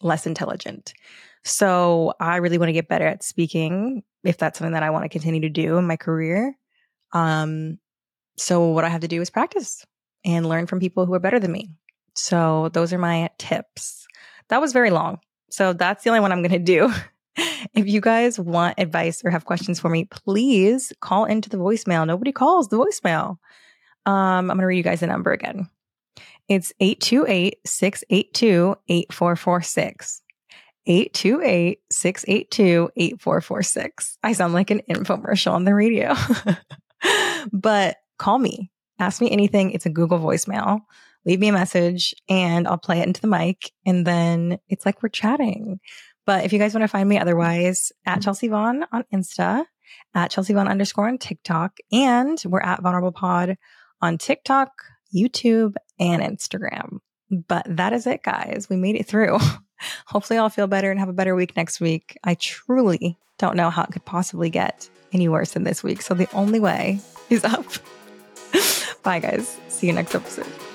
less 0.01 0.25
intelligent. 0.25 0.93
So 1.43 2.13
I 2.19 2.37
really 2.37 2.57
want 2.57 2.69
to 2.69 2.73
get 2.73 2.87
better 2.87 3.05
at 3.05 3.23
speaking 3.23 4.03
if 4.23 4.37
that's 4.37 4.57
something 4.57 4.73
that 4.73 4.83
I 4.83 4.89
want 4.89 5.03
to 5.03 5.09
continue 5.09 5.41
to 5.41 5.49
do 5.49 5.77
in 5.77 5.85
my 5.85 5.97
career. 5.97 6.55
Um, 7.11 7.79
so 8.37 8.67
what 8.69 8.85
I 8.85 8.89
have 8.89 9.01
to 9.01 9.07
do 9.07 9.21
is 9.21 9.29
practice 9.29 9.85
and 10.25 10.47
learn 10.47 10.67
from 10.67 10.79
people 10.79 11.05
who 11.05 11.13
are 11.13 11.19
better 11.19 11.39
than 11.39 11.51
me. 11.51 11.69
So 12.15 12.69
those 12.69 12.93
are 12.93 12.97
my 12.97 13.29
tips. 13.37 14.07
That 14.49 14.61
was 14.61 14.73
very 14.73 14.89
long. 14.89 15.19
So 15.49 15.73
that's 15.73 16.03
the 16.03 16.09
only 16.09 16.19
one 16.19 16.31
I'm 16.31 16.41
going 16.41 16.51
to 16.51 16.59
do. 16.59 16.91
if 17.35 17.87
you 17.87 18.01
guys 18.01 18.39
want 18.39 18.79
advice 18.79 19.23
or 19.23 19.29
have 19.29 19.45
questions 19.45 19.79
for 19.79 19.89
me, 19.89 20.05
please 20.05 20.93
call 21.01 21.25
into 21.25 21.49
the 21.49 21.57
voicemail. 21.57 22.05
Nobody 22.05 22.31
calls 22.31 22.69
the 22.69 22.77
voicemail. 22.77 23.37
Um, 24.05 24.15
I'm 24.15 24.47
going 24.47 24.59
to 24.59 24.65
read 24.65 24.77
you 24.77 24.83
guys 24.83 24.99
the 24.99 25.07
number 25.07 25.31
again. 25.31 25.69
It's 26.49 26.73
828 26.79 27.59
682 27.65 28.75
8446. 28.87 30.21
828 30.85 31.79
682 31.89 32.89
8446. 32.95 34.17
I 34.23 34.33
sound 34.33 34.53
like 34.53 34.69
an 34.69 34.81
infomercial 34.89 35.53
on 35.53 35.63
the 35.63 35.73
radio. 35.73 36.13
but 37.53 37.97
call 38.17 38.37
me, 38.37 38.69
ask 38.99 39.21
me 39.21 39.31
anything. 39.31 39.71
It's 39.71 39.85
a 39.85 39.89
Google 39.89 40.19
voicemail. 40.19 40.81
Leave 41.25 41.39
me 41.39 41.47
a 41.47 41.53
message 41.53 42.13
and 42.27 42.67
I'll 42.67 42.77
play 42.77 42.99
it 42.99 43.07
into 43.07 43.21
the 43.21 43.27
mic. 43.27 43.71
And 43.85 44.05
then 44.05 44.59
it's 44.67 44.85
like 44.85 45.01
we're 45.01 45.09
chatting. 45.09 45.79
But 46.25 46.45
if 46.45 46.53
you 46.53 46.59
guys 46.59 46.73
want 46.73 46.83
to 46.83 46.87
find 46.87 47.07
me 47.07 47.19
otherwise, 47.19 47.91
at 48.05 48.13
mm-hmm. 48.13 48.21
Chelsea 48.21 48.47
Vaughn 48.47 48.85
on 48.91 49.03
Insta, 49.13 49.65
at 50.15 50.31
Chelsea 50.31 50.53
Vaughn 50.53 50.67
underscore 50.67 51.07
on 51.07 51.17
TikTok, 51.17 51.77
and 51.91 52.41
we're 52.45 52.61
at 52.61 52.81
Vulnerable 52.81 53.11
Pod 53.11 53.57
on 54.01 54.17
TikTok, 54.17 54.71
YouTube, 55.15 55.75
and 55.99 56.21
Instagram. 56.21 56.99
But 57.29 57.65
that 57.67 57.93
is 57.93 58.07
it, 58.07 58.23
guys. 58.23 58.67
We 58.69 58.75
made 58.75 58.95
it 58.95 59.05
through. 59.05 59.39
Hopefully, 60.07 60.37
I'll 60.37 60.49
feel 60.49 60.67
better 60.67 60.91
and 60.91 60.99
have 60.99 61.09
a 61.09 61.13
better 61.13 61.35
week 61.35 61.55
next 61.57 61.81
week. 61.81 62.17
I 62.23 62.35
truly 62.35 63.17
don't 63.37 63.55
know 63.55 63.69
how 63.69 63.83
it 63.83 63.91
could 63.91 64.05
possibly 64.05 64.49
get 64.49 64.89
any 65.11 65.27
worse 65.27 65.51
than 65.51 65.63
this 65.63 65.83
week. 65.83 66.01
So 66.01 66.13
the 66.13 66.29
only 66.33 66.59
way 66.59 66.99
is 67.29 67.43
up. 67.43 67.65
Bye, 69.03 69.19
guys. 69.19 69.59
See 69.67 69.87
you 69.87 69.93
next 69.93 70.15
episode. 70.15 70.72